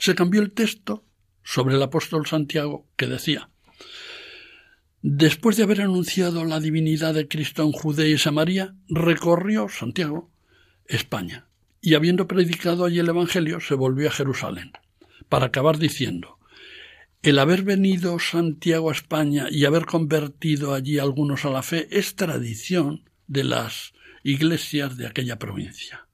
se 0.00 0.16
cambió 0.16 0.42
el 0.42 0.50
texto 0.50 1.04
sobre 1.44 1.76
el 1.76 1.82
apóstol 1.84 2.26
Santiago 2.26 2.88
que 2.96 3.06
decía 3.06 3.50
Después 5.00 5.56
de 5.56 5.62
haber 5.62 5.82
anunciado 5.82 6.44
la 6.44 6.58
divinidad 6.58 7.14
de 7.14 7.28
Cristo 7.28 7.62
en 7.62 7.70
Judea 7.70 8.08
y 8.08 8.18
Samaria, 8.18 8.74
recorrió 8.88 9.68
Santiago 9.68 10.32
España, 10.86 11.46
y 11.80 11.94
habiendo 11.94 12.26
predicado 12.26 12.84
allí 12.84 12.98
el 12.98 13.08
Evangelio, 13.10 13.60
se 13.60 13.76
volvió 13.76 14.08
a 14.08 14.12
Jerusalén, 14.12 14.72
para 15.28 15.46
acabar 15.46 15.78
diciendo 15.78 16.33
el 17.24 17.38
haber 17.38 17.62
venido 17.62 18.18
Santiago 18.18 18.90
a 18.90 18.92
España 18.92 19.46
y 19.50 19.64
haber 19.64 19.86
convertido 19.86 20.74
allí 20.74 20.98
algunos 20.98 21.46
a 21.46 21.50
la 21.50 21.62
fe 21.62 21.88
es 21.90 22.16
tradición 22.16 23.08
de 23.26 23.44
las 23.44 23.94
iglesias 24.22 24.98
de 24.98 25.06
aquella 25.06 25.38
provincia. 25.38 26.06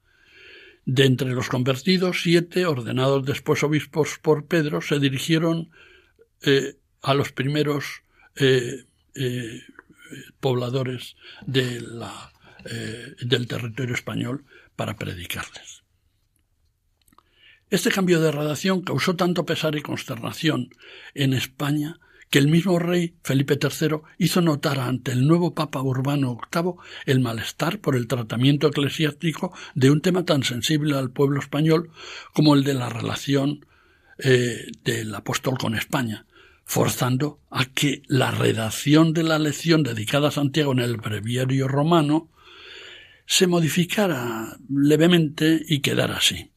De 0.85 1.07
entre 1.07 1.33
los 1.33 1.49
convertidos, 1.49 2.23
siete, 2.23 2.65
ordenados 2.65 3.27
después 3.27 3.65
obispos 3.65 4.21
por 4.23 4.47
Pedro, 4.47 4.83
se 4.83 5.01
dirigieron 5.01 5.71
eh, 6.43 6.77
a 7.03 7.15
los 7.15 7.33
primeros 7.33 8.03
eh, 8.37 8.85
eh, 9.17 9.63
pobladores 10.39 11.17
de 11.45 11.81
la, 11.81 12.33
del 13.21 13.49
territorio 13.49 13.95
español 13.95 14.45
para 14.77 14.97
predicarles. 14.97 15.80
Este 17.71 17.91
cambio 17.91 18.21
de 18.21 18.33
redacción 18.33 18.83
causó 18.83 19.15
tanto 19.15 19.47
pesar 19.47 19.77
y 19.77 19.81
consternación 19.81 20.71
en 21.15 21.33
España 21.33 22.01
que 22.29 22.41
el 22.41 22.49
mismo 22.49 22.81
rey 22.81 23.15
Felipe 23.23 23.59
III 23.61 23.99
hizo 24.19 24.41
notar 24.41 24.81
ante 24.81 25.13
el 25.13 25.27
nuevo 25.27 25.55
Papa 25.55 25.81
Urbano 25.81 26.37
VIII 26.53 26.75
el 27.07 27.21
malestar 27.21 27.81
por 27.81 27.95
el 27.95 28.09
tratamiento 28.09 28.67
eclesiástico 28.67 29.53
de 29.75 29.91
un 29.93 30.01
tema 30.01 30.25
tan 30.25 30.43
sensible 30.43 30.99
al 30.99 31.11
pueblo 31.11 31.39
español 31.39 31.91
como 32.33 32.57
el 32.57 32.65
de 32.65 32.75
la 32.75 32.89
relación 32.89 33.67
eh, 34.19 34.67
del 34.85 35.15
apóstol 35.15 35.57
con 35.57 35.77
España, 35.77 36.27
forzando 36.65 37.41
a 37.51 37.67
que 37.67 38.03
la 38.09 38.33
redacción 38.33 39.13
de 39.13 39.23
la 39.23 39.39
lección 39.39 39.85
dedicada 39.85 40.29
a 40.29 40.33
Santiago 40.33 40.73
en 40.73 40.81
el 40.81 40.97
breviario 40.97 41.69
romano 41.69 42.31
se 43.27 43.47
modificara 43.47 44.57
levemente 44.69 45.63
y 45.69 45.81
quedara 45.81 46.17
así. 46.17 46.50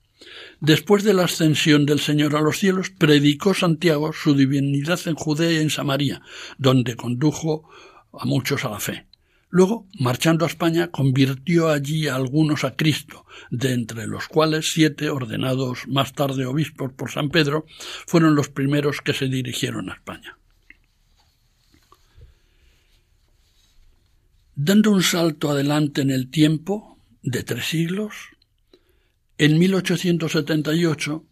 Después 0.63 1.03
de 1.03 1.13
la 1.13 1.25
ascensión 1.25 1.85
del 1.85 1.99
Señor 1.99 2.37
a 2.37 2.41
los 2.41 2.57
cielos, 2.57 2.89
predicó 2.89 3.53
Santiago 3.53 4.13
su 4.13 4.33
divinidad 4.33 4.97
en 5.07 5.15
Judea 5.15 5.51
y 5.51 5.57
en 5.57 5.69
Samaria, 5.69 6.21
donde 6.57 6.95
condujo 6.95 7.69
a 8.13 8.23
muchos 8.23 8.63
a 8.63 8.69
la 8.69 8.79
fe. 8.79 9.05
Luego, 9.49 9.89
marchando 9.99 10.45
a 10.45 10.47
España, 10.47 10.87
convirtió 10.87 11.67
allí 11.67 12.07
a 12.07 12.15
algunos 12.15 12.63
a 12.63 12.77
Cristo, 12.77 13.25
de 13.51 13.73
entre 13.73 14.07
los 14.07 14.29
cuales 14.29 14.71
siete, 14.71 15.09
ordenados 15.09 15.85
más 15.89 16.13
tarde 16.13 16.45
obispos 16.45 16.93
por 16.93 17.11
San 17.11 17.29
Pedro, 17.29 17.65
fueron 18.07 18.33
los 18.33 18.47
primeros 18.47 19.01
que 19.01 19.13
se 19.13 19.27
dirigieron 19.27 19.89
a 19.89 19.95
España. 19.95 20.37
Dando 24.55 24.91
un 24.91 25.03
salto 25.03 25.51
adelante 25.51 25.99
en 25.99 26.09
el 26.09 26.29
tiempo, 26.29 26.97
de 27.21 27.43
tres 27.43 27.65
siglos, 27.65 28.13
en 29.37 29.57
1878 29.57 31.25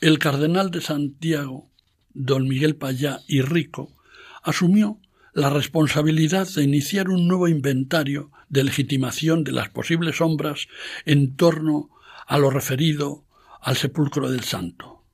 el 0.00 0.18
cardenal 0.18 0.70
de 0.70 0.80
Santiago, 0.80 1.70
don 2.14 2.46
Miguel 2.46 2.76
Payá 2.76 3.20
y 3.26 3.42
Rico, 3.42 3.96
asumió 4.42 5.00
la 5.32 5.50
responsabilidad 5.50 6.48
de 6.54 6.62
iniciar 6.62 7.08
un 7.08 7.26
nuevo 7.26 7.48
inventario 7.48 8.30
de 8.48 8.64
legitimación 8.64 9.44
de 9.44 9.52
las 9.52 9.68
posibles 9.70 10.20
obras 10.20 10.68
en 11.04 11.36
torno 11.36 11.90
a 12.26 12.38
lo 12.38 12.50
referido 12.50 13.24
al 13.60 13.76
sepulcro 13.76 14.30
del 14.30 14.44
santo, 14.44 15.04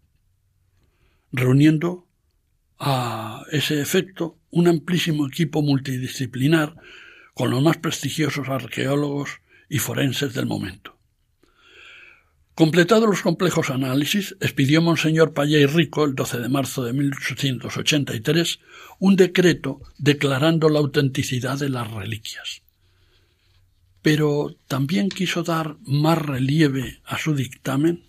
reuniendo 1.32 2.06
a 2.78 3.44
ese 3.52 3.80
efecto 3.80 4.38
un 4.50 4.68
amplísimo 4.68 5.26
equipo 5.26 5.62
multidisciplinar 5.62 6.76
con 7.34 7.50
los 7.50 7.62
más 7.62 7.78
prestigiosos 7.78 8.48
arqueólogos 8.48 9.40
y 9.68 9.78
forenses 9.78 10.34
del 10.34 10.46
momento. 10.46 10.93
Completados 12.54 13.08
los 13.08 13.22
complejos 13.22 13.70
análisis, 13.70 14.36
expidió 14.40 14.80
Monseñor 14.80 15.32
Payá 15.32 15.58
y 15.58 15.66
Rico 15.66 16.04
el 16.04 16.14
12 16.14 16.38
de 16.38 16.48
marzo 16.48 16.84
de 16.84 16.92
1883 16.92 18.60
un 19.00 19.16
decreto 19.16 19.80
declarando 19.98 20.68
la 20.68 20.78
autenticidad 20.78 21.58
de 21.58 21.68
las 21.68 21.90
reliquias. 21.90 22.62
Pero 24.02 24.54
también 24.68 25.08
quiso 25.08 25.42
dar 25.42 25.78
más 25.84 26.18
relieve 26.18 27.00
a 27.04 27.18
su 27.18 27.34
dictamen, 27.34 28.04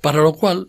para 0.00 0.22
lo 0.22 0.34
cual 0.34 0.68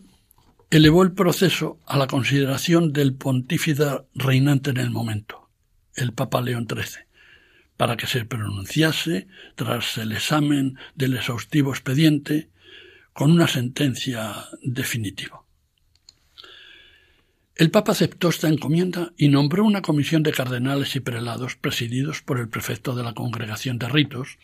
elevó 0.72 1.04
el 1.04 1.12
proceso 1.12 1.78
a 1.86 1.98
la 1.98 2.08
consideración 2.08 2.92
del 2.92 3.14
pontífice 3.14 3.86
reinante 4.16 4.72
en 4.72 4.78
el 4.78 4.90
momento, 4.90 5.48
el 5.94 6.12
Papa 6.12 6.42
León 6.42 6.66
XIII, 6.68 7.06
para 7.80 7.96
que 7.96 8.08
se 8.08 8.26
pronunciase, 8.26 9.30
tras 9.56 9.98
el 9.98 10.12
examen 10.12 10.78
del 10.96 11.16
exhaustivo 11.16 11.72
expediente, 11.72 12.50
con 13.14 13.32
una 13.32 13.48
sentencia 13.48 14.50
definitiva. 14.62 15.44
El 17.56 17.72
Papa 17.72 17.94
aceptó 17.94 18.28
esta 18.28 18.50
encomienda 18.50 19.14
y 19.16 19.30
nombró 19.30 19.64
una 19.64 19.82
comisión 19.82 20.24
de 20.24 20.34
cardenales 20.34 20.98
y 20.98 21.00
prelados 21.00 21.56
presididos 21.56 22.22
por 22.22 22.38
el 22.38 22.50
prefecto 22.50 22.96
de 22.96 23.04
la 23.04 23.14
Congregación 23.14 23.80
de 23.80 23.88
Ritos, 23.88 24.40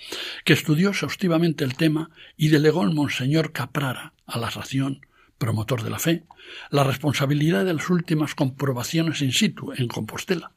que 0.45 0.53
estudió 0.53 0.91
exhaustivamente 0.91 1.65
el 1.65 1.75
tema 1.75 2.11
y 2.37 2.47
delegó 2.47 2.83
al 2.83 2.93
Monseñor 2.93 3.51
Caprara 3.51 4.13
a 4.25 4.39
la 4.39 4.49
ración 4.49 5.05
promotor 5.37 5.83
de 5.83 5.89
la 5.89 5.99
fe, 5.99 6.23
la 6.69 6.85
responsabilidad 6.85 7.65
de 7.65 7.73
las 7.73 7.89
últimas 7.89 8.33
comprobaciones 8.33 9.21
in 9.21 9.33
situ 9.33 9.73
en 9.73 9.89
Compostela, 9.89 10.51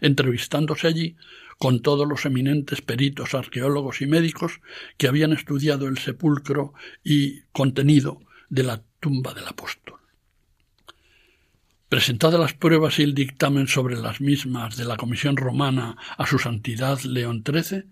entrevistándose 0.00 0.86
allí 0.86 1.16
con 1.58 1.80
todos 1.80 2.06
los 2.06 2.24
eminentes 2.24 2.82
peritos, 2.82 3.34
arqueólogos 3.34 4.02
y 4.02 4.06
médicos 4.06 4.60
que 4.96 5.08
habían 5.08 5.32
estudiado 5.32 5.86
el 5.86 5.98
sepulcro 5.98 6.74
y 7.02 7.42
contenido 7.52 8.20
de 8.48 8.62
la 8.64 8.82
tumba 9.00 9.34
del 9.34 9.46
apóstol. 9.46 9.98
Presentadas 11.88 12.40
las 12.40 12.54
pruebas 12.54 12.98
y 12.98 13.02
el 13.02 13.14
dictamen 13.14 13.68
sobre 13.68 13.96
las 13.96 14.20
mismas 14.20 14.76
de 14.76 14.84
la 14.84 14.96
Comisión 14.96 15.36
Romana 15.36 15.96
a 16.16 16.26
su 16.26 16.38
Santidad 16.38 17.00
León 17.02 17.44
XIII, 17.46 17.84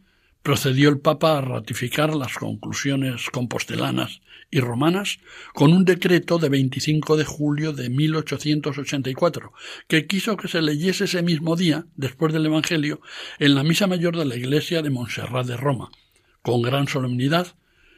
procedió 0.42 0.88
el 0.88 0.98
Papa 0.98 1.38
a 1.38 1.40
ratificar 1.40 2.14
las 2.14 2.34
conclusiones 2.34 3.30
compostelanas 3.30 4.20
y 4.50 4.60
romanas 4.60 5.18
con 5.54 5.72
un 5.72 5.84
decreto 5.84 6.38
de 6.38 6.48
25 6.48 7.16
de 7.16 7.24
julio 7.24 7.72
de 7.72 7.88
1884, 7.88 9.52
que 9.88 10.06
quiso 10.06 10.36
que 10.36 10.48
se 10.48 10.60
leyese 10.60 11.04
ese 11.04 11.22
mismo 11.22 11.56
día, 11.56 11.86
después 11.96 12.32
del 12.32 12.46
Evangelio, 12.46 13.00
en 13.38 13.54
la 13.54 13.62
misa 13.62 13.86
mayor 13.86 14.16
de 14.16 14.24
la 14.24 14.36
iglesia 14.36 14.82
de 14.82 14.90
Montserrat 14.90 15.46
de 15.46 15.56
Roma, 15.56 15.90
con 16.42 16.60
gran 16.60 16.88
solemnidad 16.88 17.54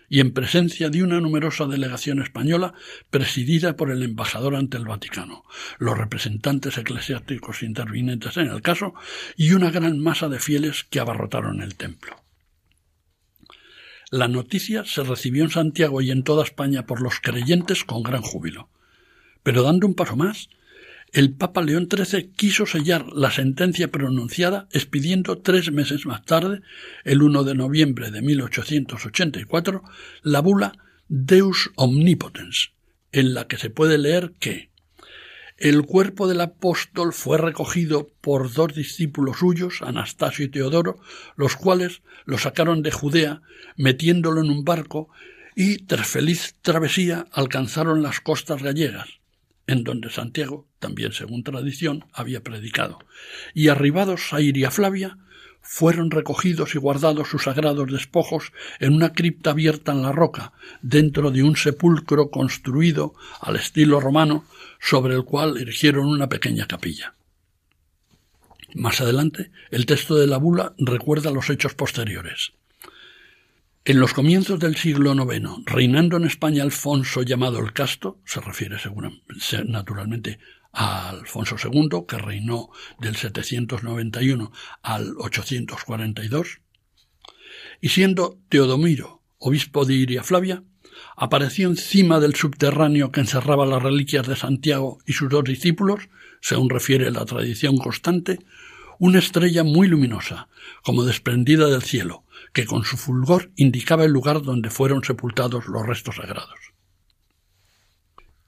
y 0.08 0.20
en 0.20 0.32
presencia 0.32 0.90
de 0.90 1.02
una 1.02 1.20
numerosa 1.20 1.66
delegación 1.66 2.20
española 2.20 2.74
presidida 3.10 3.74
por 3.74 3.90
el 3.90 4.02
embajador 4.02 4.54
ante 4.54 4.76
el 4.76 4.84
Vaticano, 4.84 5.44
los 5.78 5.96
representantes 5.96 6.78
eclesiásticos 6.78 7.62
intervinientes 7.62 8.36
en 8.36 8.48
el 8.48 8.62
caso 8.62 8.94
y 9.36 9.54
una 9.54 9.70
gran 9.70 9.98
masa 9.98 10.28
de 10.28 10.38
fieles 10.38 10.84
que 10.84 11.00
abarrotaron 11.00 11.62
el 11.62 11.74
templo. 11.74 12.23
La 14.10 14.28
noticia 14.28 14.84
se 14.84 15.02
recibió 15.02 15.44
en 15.44 15.50
Santiago 15.50 16.00
y 16.00 16.10
en 16.10 16.22
toda 16.22 16.44
España 16.44 16.86
por 16.86 17.00
los 17.00 17.20
creyentes 17.20 17.84
con 17.84 18.02
gran 18.02 18.22
júbilo. 18.22 18.68
Pero 19.42 19.62
dando 19.62 19.86
un 19.86 19.94
paso 19.94 20.16
más, 20.16 20.48
el 21.12 21.32
Papa 21.32 21.62
León 21.62 21.88
XIII 21.88 22.32
quiso 22.34 22.66
sellar 22.66 23.06
la 23.12 23.30
sentencia 23.30 23.88
pronunciada 23.88 24.66
expidiendo 24.72 25.38
tres 25.38 25.70
meses 25.70 26.06
más 26.06 26.24
tarde, 26.24 26.60
el 27.04 27.22
1 27.22 27.44
de 27.44 27.54
noviembre 27.54 28.10
de 28.10 28.20
1884, 28.20 29.82
la 30.22 30.40
bula 30.40 30.72
Deus 31.08 31.70
Omnipotens, 31.76 32.72
en 33.12 33.32
la 33.32 33.46
que 33.46 33.58
se 33.58 33.70
puede 33.70 33.96
leer 33.96 34.32
que 34.40 34.70
el 35.64 35.86
cuerpo 35.86 36.28
del 36.28 36.42
apóstol 36.42 37.14
fue 37.14 37.38
recogido 37.38 38.10
por 38.20 38.52
dos 38.52 38.74
discípulos 38.74 39.38
suyos, 39.38 39.80
Anastasio 39.80 40.44
y 40.44 40.48
Teodoro, 40.50 41.00
los 41.36 41.56
cuales 41.56 42.02
lo 42.26 42.36
sacaron 42.36 42.82
de 42.82 42.90
Judea, 42.90 43.40
metiéndolo 43.74 44.42
en 44.42 44.50
un 44.50 44.62
barco, 44.62 45.08
y 45.56 45.78
tras 45.78 46.06
feliz 46.06 46.56
travesía 46.60 47.24
alcanzaron 47.32 48.02
las 48.02 48.20
costas 48.20 48.62
gallegas, 48.62 49.08
en 49.66 49.84
donde 49.84 50.10
Santiago, 50.10 50.68
también 50.80 51.12
según 51.12 51.42
tradición, 51.42 52.04
había 52.12 52.42
predicado. 52.42 52.98
Y 53.54 53.68
arribados 53.68 54.34
a 54.34 54.42
Iria 54.42 54.70
Flavia, 54.70 55.16
fueron 55.62 56.10
recogidos 56.10 56.74
y 56.74 56.78
guardados 56.78 57.28
sus 57.28 57.44
sagrados 57.44 57.90
despojos 57.90 58.52
en 58.80 58.92
una 58.92 59.14
cripta 59.14 59.52
abierta 59.52 59.92
en 59.92 60.02
la 60.02 60.12
roca, 60.12 60.52
dentro 60.82 61.30
de 61.30 61.42
un 61.42 61.56
sepulcro 61.56 62.28
construido 62.28 63.14
al 63.40 63.56
estilo 63.56 63.98
romano, 63.98 64.44
sobre 64.84 65.14
el 65.14 65.24
cual 65.24 65.56
erigieron 65.56 66.06
una 66.06 66.28
pequeña 66.28 66.66
capilla. 66.66 67.14
Más 68.74 69.00
adelante, 69.00 69.50
el 69.70 69.86
texto 69.86 70.14
de 70.14 70.26
la 70.26 70.36
bula 70.36 70.74
recuerda 70.76 71.30
los 71.30 71.48
hechos 71.48 71.74
posteriores. 71.74 72.52
En 73.86 73.98
los 73.98 74.12
comienzos 74.12 74.60
del 74.60 74.76
siglo 74.76 75.14
IX, 75.14 75.64
reinando 75.64 76.18
en 76.18 76.24
España 76.24 76.62
Alfonso 76.62 77.22
llamado 77.22 77.60
el 77.60 77.72
Casto, 77.72 78.20
se 78.26 78.40
refiere 78.40 78.76
naturalmente 79.66 80.38
a 80.72 81.08
Alfonso 81.08 81.56
II, 81.62 82.04
que 82.06 82.18
reinó 82.18 82.68
del 82.98 83.16
791 83.16 84.52
al 84.82 85.14
842, 85.18 86.60
y 87.80 87.88
siendo 87.88 88.38
Teodomiro 88.50 89.22
obispo 89.38 89.84
de 89.84 89.94
Iria 89.94 90.22
Flavia, 90.22 90.62
apareció 91.16 91.68
encima 91.68 92.20
del 92.20 92.34
subterráneo 92.34 93.12
que 93.12 93.20
encerraba 93.20 93.66
las 93.66 93.82
reliquias 93.82 94.26
de 94.26 94.36
Santiago 94.36 94.98
y 95.06 95.12
sus 95.12 95.28
dos 95.28 95.44
discípulos, 95.44 96.08
según 96.40 96.70
refiere 96.70 97.10
la 97.10 97.24
tradición 97.24 97.78
constante, 97.78 98.38
una 98.98 99.18
estrella 99.18 99.64
muy 99.64 99.88
luminosa, 99.88 100.48
como 100.82 101.04
desprendida 101.04 101.68
del 101.68 101.82
cielo, 101.82 102.24
que 102.52 102.64
con 102.64 102.84
su 102.84 102.96
fulgor 102.96 103.50
indicaba 103.56 104.04
el 104.04 104.12
lugar 104.12 104.42
donde 104.42 104.70
fueron 104.70 105.02
sepultados 105.02 105.66
los 105.66 105.86
restos 105.86 106.16
sagrados. 106.16 106.58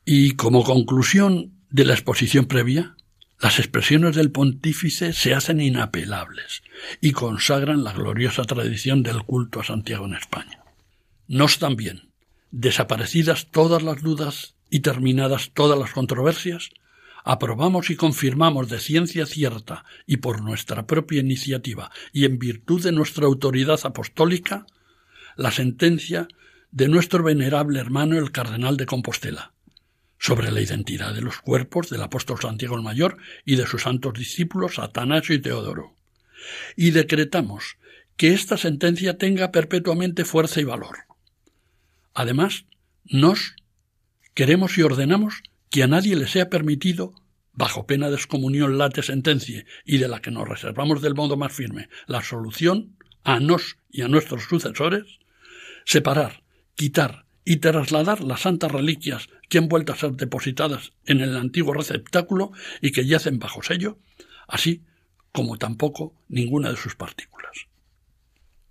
Y 0.04 0.32
como 0.32 0.62
conclusión 0.62 1.52
de 1.70 1.84
la 1.84 1.94
exposición 1.94 2.46
previa, 2.46 2.96
las 3.40 3.58
expresiones 3.58 4.16
del 4.16 4.30
pontífice 4.30 5.12
se 5.12 5.34
hacen 5.34 5.60
inapelables 5.60 6.62
y 7.00 7.12
consagran 7.12 7.84
la 7.84 7.92
gloriosa 7.92 8.44
tradición 8.44 9.02
del 9.02 9.24
culto 9.24 9.60
a 9.60 9.64
Santiago 9.64 10.06
en 10.06 10.14
España. 10.14 10.60
Nos 11.28 11.58
también, 11.58 12.05
desaparecidas 12.56 13.48
todas 13.50 13.82
las 13.82 14.00
dudas 14.00 14.54
y 14.70 14.80
terminadas 14.80 15.50
todas 15.52 15.78
las 15.78 15.92
controversias, 15.92 16.70
aprobamos 17.22 17.90
y 17.90 17.96
confirmamos 17.96 18.70
de 18.70 18.80
ciencia 18.80 19.26
cierta 19.26 19.84
y 20.06 20.18
por 20.18 20.40
nuestra 20.40 20.86
propia 20.86 21.20
iniciativa 21.20 21.90
y 22.14 22.24
en 22.24 22.38
virtud 22.38 22.82
de 22.82 22.92
nuestra 22.92 23.26
autoridad 23.26 23.78
apostólica 23.84 24.64
la 25.36 25.50
sentencia 25.50 26.28
de 26.70 26.88
nuestro 26.88 27.22
venerable 27.22 27.78
hermano 27.78 28.16
el 28.16 28.32
cardenal 28.32 28.78
de 28.78 28.86
Compostela 28.86 29.52
sobre 30.18 30.50
la 30.50 30.62
identidad 30.62 31.12
de 31.12 31.20
los 31.20 31.38
cuerpos 31.40 31.90
del 31.90 32.02
apóstol 32.02 32.38
Santiago 32.40 32.76
el 32.76 32.82
Mayor 32.82 33.18
y 33.44 33.56
de 33.56 33.66
sus 33.66 33.82
santos 33.82 34.14
discípulos 34.14 34.78
Atanasio 34.78 35.34
y 35.34 35.42
Teodoro. 35.42 35.94
Y 36.74 36.92
decretamos 36.92 37.76
que 38.16 38.32
esta 38.32 38.56
sentencia 38.56 39.18
tenga 39.18 39.52
perpetuamente 39.52 40.24
fuerza 40.24 40.60
y 40.62 40.64
valor. 40.64 41.05
Además, 42.16 42.64
nos 43.04 43.56
queremos 44.32 44.78
y 44.78 44.82
ordenamos 44.82 45.42
que 45.68 45.82
a 45.82 45.86
nadie 45.86 46.16
le 46.16 46.26
sea 46.26 46.48
permitido, 46.48 47.12
bajo 47.52 47.86
pena 47.86 48.08
de 48.08 48.16
excomunión 48.16 48.78
late 48.78 49.02
sentencia 49.02 49.66
y 49.84 49.98
de 49.98 50.08
la 50.08 50.22
que 50.22 50.30
nos 50.30 50.48
reservamos 50.48 51.02
del 51.02 51.14
modo 51.14 51.36
más 51.36 51.52
firme 51.52 51.90
la 52.06 52.22
solución, 52.22 52.96
a 53.22 53.38
nos 53.38 53.76
y 53.90 54.00
a 54.00 54.08
nuestros 54.08 54.44
sucesores, 54.44 55.04
separar, 55.84 56.42
quitar 56.74 57.26
y 57.44 57.58
trasladar 57.58 58.24
las 58.24 58.40
santas 58.40 58.72
reliquias 58.72 59.28
que 59.50 59.58
han 59.58 59.68
vuelto 59.68 59.92
a 59.92 59.96
ser 59.96 60.12
depositadas 60.12 60.92
en 61.04 61.20
el 61.20 61.36
antiguo 61.36 61.74
receptáculo 61.74 62.50
y 62.80 62.92
que 62.92 63.04
yacen 63.04 63.38
bajo 63.38 63.62
sello, 63.62 63.98
así 64.48 64.82
como 65.32 65.58
tampoco 65.58 66.14
ninguna 66.28 66.70
de 66.70 66.76
sus 66.76 66.96
partículas. 66.96 67.66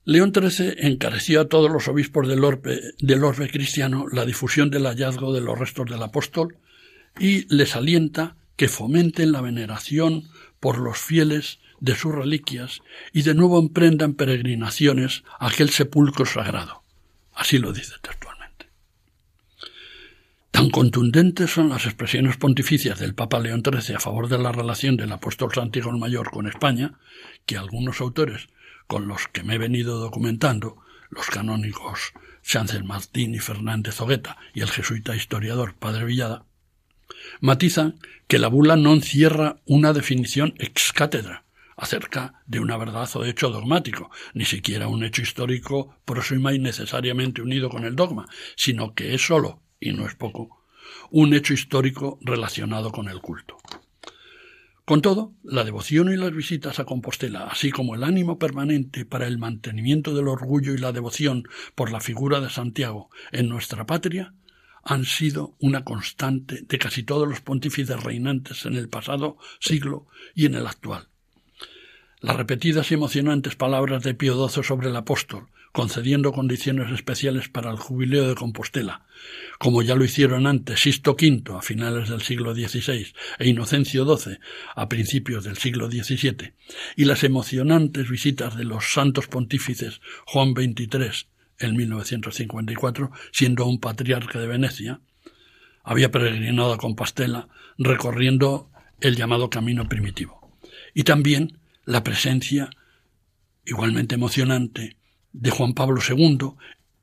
León 0.07 0.31
XIII 0.35 0.75
encareció 0.77 1.41
a 1.41 1.49
todos 1.49 1.71
los 1.71 1.87
obispos 1.87 2.27
del 2.27 2.43
orbe, 2.43 2.79
del 2.99 3.23
orbe 3.23 3.49
cristiano 3.49 4.05
la 4.11 4.23
difusión 4.23 4.69
del 4.69 4.85
hallazgo 4.85 5.33
de 5.33 5.41
los 5.41 5.57
restos 5.57 5.89
del 5.89 6.03
apóstol 6.03 6.57
y 7.19 7.51
les 7.53 7.75
alienta 7.75 8.35
que 8.55 8.67
fomenten 8.67 9.31
la 9.31 9.41
veneración 9.41 10.29
por 10.59 10.77
los 10.77 10.99
fieles 10.99 11.59
de 11.79 11.95
sus 11.95 12.13
reliquias 12.13 12.81
y 13.13 13.23
de 13.23 13.33
nuevo 13.33 13.59
emprendan 13.59 14.13
peregrinaciones 14.13 15.23
a 15.39 15.47
aquel 15.47 15.71
sepulcro 15.71 16.27
sagrado. 16.27 16.83
Así 17.33 17.57
lo 17.57 17.73
dice 17.73 17.93
textualmente. 17.99 18.69
Tan 20.51 20.69
contundentes 20.69 21.49
son 21.49 21.69
las 21.69 21.85
expresiones 21.85 22.37
pontificias 22.37 22.99
del 22.99 23.15
Papa 23.15 23.39
León 23.39 23.63
XIII 23.65 23.95
a 23.95 23.99
favor 23.99 24.29
de 24.29 24.37
la 24.37 24.51
relación 24.51 24.97
del 24.97 25.11
apóstol 25.11 25.51
Santiago 25.51 25.89
el 25.89 25.97
Mayor 25.97 26.29
con 26.29 26.47
España, 26.47 26.99
que 27.47 27.57
algunos 27.57 28.01
autores 28.01 28.49
con 28.87 29.07
los 29.07 29.27
que 29.27 29.43
me 29.43 29.55
he 29.55 29.57
venido 29.57 29.99
documentando, 29.99 30.77
los 31.09 31.27
canónigos 31.27 32.13
Sánchez 32.41 32.83
Martín 32.83 33.33
y 33.33 33.39
Fernández 33.39 33.95
Zogueta 33.95 34.37
y 34.53 34.61
el 34.61 34.69
jesuita 34.69 35.15
historiador 35.15 35.73
Padre 35.73 36.05
Villada, 36.05 36.45
matizan 37.39 37.99
que 38.27 38.39
la 38.39 38.47
bula 38.47 38.75
no 38.75 38.93
encierra 38.93 39.57
una 39.65 39.93
definición 39.93 40.53
ex 40.59 40.93
cátedra 40.93 41.45
acerca 41.75 42.41
de 42.45 42.59
una 42.59 42.77
verdad 42.77 43.09
o 43.15 43.25
hecho 43.25 43.49
dogmático, 43.49 44.09
ni 44.33 44.45
siquiera 44.45 44.87
un 44.87 45.03
hecho 45.03 45.21
histórico 45.21 45.95
próximo 46.05 46.51
y 46.51 46.59
necesariamente 46.59 47.41
unido 47.41 47.69
con 47.69 47.83
el 47.83 47.95
dogma, 47.95 48.27
sino 48.55 48.93
que 48.93 49.13
es 49.13 49.25
sólo, 49.25 49.61
y 49.79 49.93
no 49.93 50.07
es 50.07 50.15
poco, 50.15 50.63
un 51.09 51.33
hecho 51.33 51.53
histórico 51.53 52.17
relacionado 52.21 52.91
con 52.91 53.09
el 53.09 53.19
culto. 53.19 53.57
Con 54.85 55.01
todo, 55.01 55.33
la 55.43 55.63
devoción 55.63 56.13
y 56.13 56.15
las 56.15 56.31
visitas 56.31 56.77
a 56.77 56.85
Compostela, 56.85 57.47
así 57.47 57.71
como 57.71 57.95
el 57.95 58.03
ánimo 58.03 58.37
permanente 58.37 59.03
para 59.03 59.25
el 59.25 59.39
mantenimiento 59.39 60.13
del 60.13 60.27
orgullo 60.27 60.75
y 60.75 60.77
la 60.77 60.91
devoción 60.91 61.47
por 61.73 61.91
la 61.91 62.01
figura 62.01 62.39
de 62.39 62.51
Santiago 62.51 63.09
en 63.31 63.49
nuestra 63.49 63.87
patria, 63.87 64.35
han 64.83 65.05
sido 65.05 65.55
una 65.59 65.83
constante 65.83 66.61
de 66.61 66.77
casi 66.77 67.01
todos 67.01 67.27
los 67.27 67.41
pontífices 67.41 68.03
reinantes 68.03 68.67
en 68.67 68.75
el 68.75 68.87
pasado 68.87 69.39
siglo 69.59 70.05
y 70.35 70.45
en 70.45 70.53
el 70.53 70.67
actual. 70.67 71.07
Las 72.21 72.35
repetidas 72.35 72.91
y 72.91 72.93
emocionantes 72.93 73.55
palabras 73.55 74.03
de 74.03 74.13
Pío 74.13 74.47
XII 74.47 74.63
sobre 74.63 74.89
el 74.89 74.95
apóstol, 74.95 75.47
concediendo 75.75 76.31
condiciones 76.31 76.89
especiales 76.89 77.49
para 77.49 77.69
el 77.69 77.75
jubileo 77.75 78.29
de 78.29 78.35
Compostela, 78.35 79.05
como 79.59 79.81
ya 79.81 79.95
lo 79.95 80.05
hicieron 80.05 80.47
antes 80.47 80.79
Sisto 80.79 81.17
V 81.19 81.43
a 81.53 81.61
finales 81.61 82.07
del 82.07 82.21
siglo 82.21 82.55
XVI 82.55 83.07
e 83.39 83.49
Inocencio 83.49 84.05
XII 84.05 84.37
a 84.73 84.87
principios 84.87 85.43
del 85.43 85.57
siglo 85.57 85.91
XVII, 85.91 86.53
y 86.95 87.03
las 87.03 87.25
emocionantes 87.25 88.09
visitas 88.09 88.55
de 88.55 88.63
los 88.63 88.93
santos 88.93 89.27
pontífices 89.27 89.99
Juan 90.25 90.53
XXIII 90.53 91.27
en 91.59 91.75
1954, 91.75 93.11
siendo 93.33 93.65
un 93.65 93.81
patriarca 93.81 94.39
de 94.39 94.47
Venecia, 94.47 95.01
había 95.83 96.09
peregrinado 96.09 96.71
a 96.71 96.77
Compostela 96.77 97.49
recorriendo 97.77 98.71
el 99.01 99.17
llamado 99.17 99.49
camino 99.49 99.89
primitivo. 99.89 100.57
Y 100.93 101.03
también 101.03 101.59
la 101.83 102.01
presencia, 102.01 102.69
igualmente 103.65 104.15
emocionante, 104.15 104.95
de 105.37 105.51
Juan 105.51 105.73
Pablo 105.73 106.01
II 106.01 106.53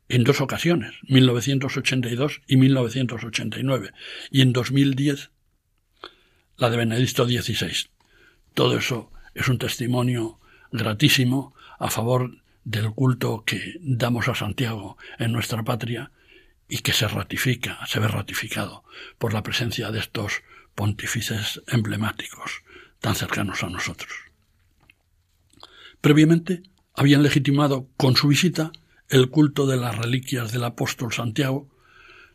en 0.09 0.25
dos 0.25 0.41
ocasiones, 0.41 0.95
1982 1.09 2.41
y 2.47 2.57
1989, 2.57 3.93
y 4.31 4.41
en 4.41 4.53
2010 4.53 5.31
la 6.57 6.71
de 6.71 6.77
Benedicto 6.77 7.27
XVI. 7.27 7.91
Todo 8.55 8.77
eso 8.77 9.11
es 9.35 9.49
un 9.49 9.59
testimonio 9.59 10.39
gratísimo 10.71 11.55
a 11.79 11.91
favor 11.91 12.39
del 12.65 12.91
culto 12.93 13.45
que 13.45 13.75
damos 13.81 14.29
a 14.29 14.35
Santiago 14.35 14.97
en 15.19 15.33
nuestra 15.33 15.63
patria 15.63 16.11
y 16.69 16.79
que 16.79 16.93
se 16.93 17.09
ratifica, 17.09 17.85
se 17.87 18.01
ve 18.01 18.09
ratificado 18.09 18.85
por 19.19 19.35
la 19.35 19.43
presencia 19.43 19.91
de 19.91 19.99
estos 19.99 20.43
pontífices 20.75 21.61
emblemáticos 21.67 22.63
tan 23.01 23.15
cercanos 23.15 23.63
a 23.63 23.69
nosotros. 23.69 24.11
Previamente, 26.01 26.63
habían 26.95 27.23
legitimado 27.23 27.89
con 27.97 28.17
su 28.17 28.29
visita 28.29 28.73
el 29.09 29.29
culto 29.29 29.67
de 29.67 29.77
las 29.77 29.97
reliquias 29.97 30.53
del 30.53 30.65
apóstol 30.65 31.13
Santiago, 31.13 31.69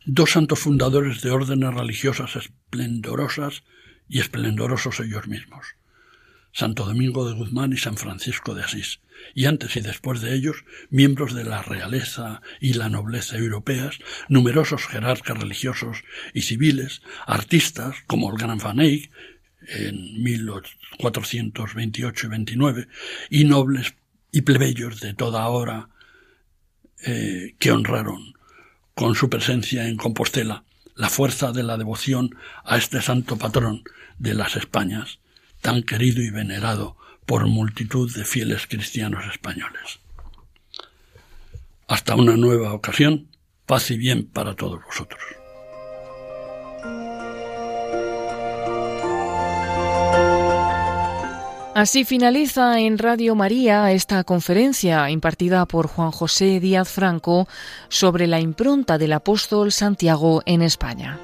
dos 0.06 0.32
santos 0.32 0.60
fundadores 0.60 1.22
de 1.22 1.32
órdenes 1.32 1.74
religiosas 1.74 2.36
esplendorosas 2.36 3.64
y 4.08 4.20
esplendorosos 4.20 5.00
ellos 5.00 5.28
mismos, 5.28 5.76
Santo 6.54 6.86
Domingo 6.86 7.28
de 7.28 7.36
Guzmán 7.36 7.74
y 7.74 7.78
San 7.78 7.98
Francisco 7.98 8.56
de 8.56 8.64
Asís, 8.64 9.02
y 9.34 9.46
antes 9.46 9.76
y 9.76 9.82
después 9.82 10.22
de 10.22 10.34
ellos 10.34 10.64
miembros 10.90 11.34
de 11.34 11.44
la 11.44 11.62
realeza 11.62 12.42
y 12.62 12.74
la 12.74 12.90
nobleza 12.90 13.38
europeas, 13.38 14.00
numerosos 14.30 14.88
jerarcas 14.88 15.38
religiosos 15.38 16.04
y 16.34 16.44
civiles, 16.44 17.02
artistas 17.26 17.98
como 18.08 18.32
el 18.32 18.38
Gran 18.38 18.60
Van 18.60 18.80
Eyck 18.80 19.12
en 19.68 20.24
1428 20.24 22.28
y 22.28 22.30
29, 22.30 22.88
y 23.30 23.46
nobles 23.46 23.96
y 24.32 24.42
plebeyos 24.42 25.00
de 25.00 25.14
toda 25.14 25.48
hora 25.48 25.90
eh, 27.06 27.56
que 27.60 27.72
honraron 27.72 28.34
con 28.96 29.16
su 29.16 29.30
presencia 29.30 29.88
en 29.88 29.98
Compostela 29.98 30.64
la 30.96 31.10
fuerza 31.10 31.52
de 31.52 31.64
la 31.64 31.78
devoción 31.78 32.36
a 32.66 32.78
este 32.78 33.02
santo 33.02 33.38
patrón 33.38 33.84
de 34.18 34.34
las 34.34 34.56
Españas, 34.56 35.20
tan 35.62 35.84
querido 35.84 36.22
y 36.22 36.32
venerado 36.32 36.98
por 37.26 37.46
multitud 37.46 38.12
de 38.16 38.26
fieles 38.26 38.66
cristianos 38.68 39.24
españoles. 39.32 40.00
Hasta 41.88 42.16
una 42.16 42.36
nueva 42.36 42.74
ocasión, 42.74 43.28
paz 43.66 43.92
y 43.92 43.98
bien 43.98 44.26
para 44.26 44.56
todos 44.56 44.84
vosotros. 44.84 45.22
Así 51.78 52.06
finaliza 52.06 52.80
en 52.80 52.98
Radio 52.98 53.36
María 53.36 53.92
esta 53.92 54.24
conferencia 54.24 55.12
impartida 55.12 55.68
por 55.68 55.86
Juan 55.86 56.10
José 56.10 56.60
Díaz 56.60 56.90
Franco 56.90 57.48
sobre 57.88 58.26
la 58.26 58.40
impronta 58.40 58.98
del 58.98 59.14
apóstol 59.14 59.72
Santiago 59.72 60.42
en 60.48 60.64
España. 60.64 61.20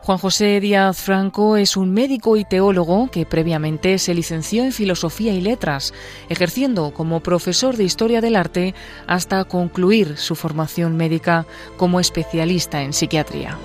Juan 0.00 0.16
José 0.16 0.58
Díaz 0.58 0.96
Franco 0.96 1.58
es 1.58 1.76
un 1.76 1.92
médico 1.92 2.38
y 2.38 2.46
teólogo 2.46 3.10
que 3.10 3.26
previamente 3.26 3.98
se 3.98 4.14
licenció 4.14 4.64
en 4.64 4.72
Filosofía 4.72 5.34
y 5.34 5.42
Letras, 5.42 5.92
ejerciendo 6.30 6.94
como 6.94 7.20
profesor 7.20 7.76
de 7.76 7.84
Historia 7.84 8.22
del 8.22 8.36
Arte 8.36 8.74
hasta 9.06 9.44
concluir 9.44 10.16
su 10.16 10.34
formación 10.34 10.96
médica 10.96 11.44
como 11.76 12.00
especialista 12.00 12.80
en 12.80 12.94
psiquiatría. 12.94 13.58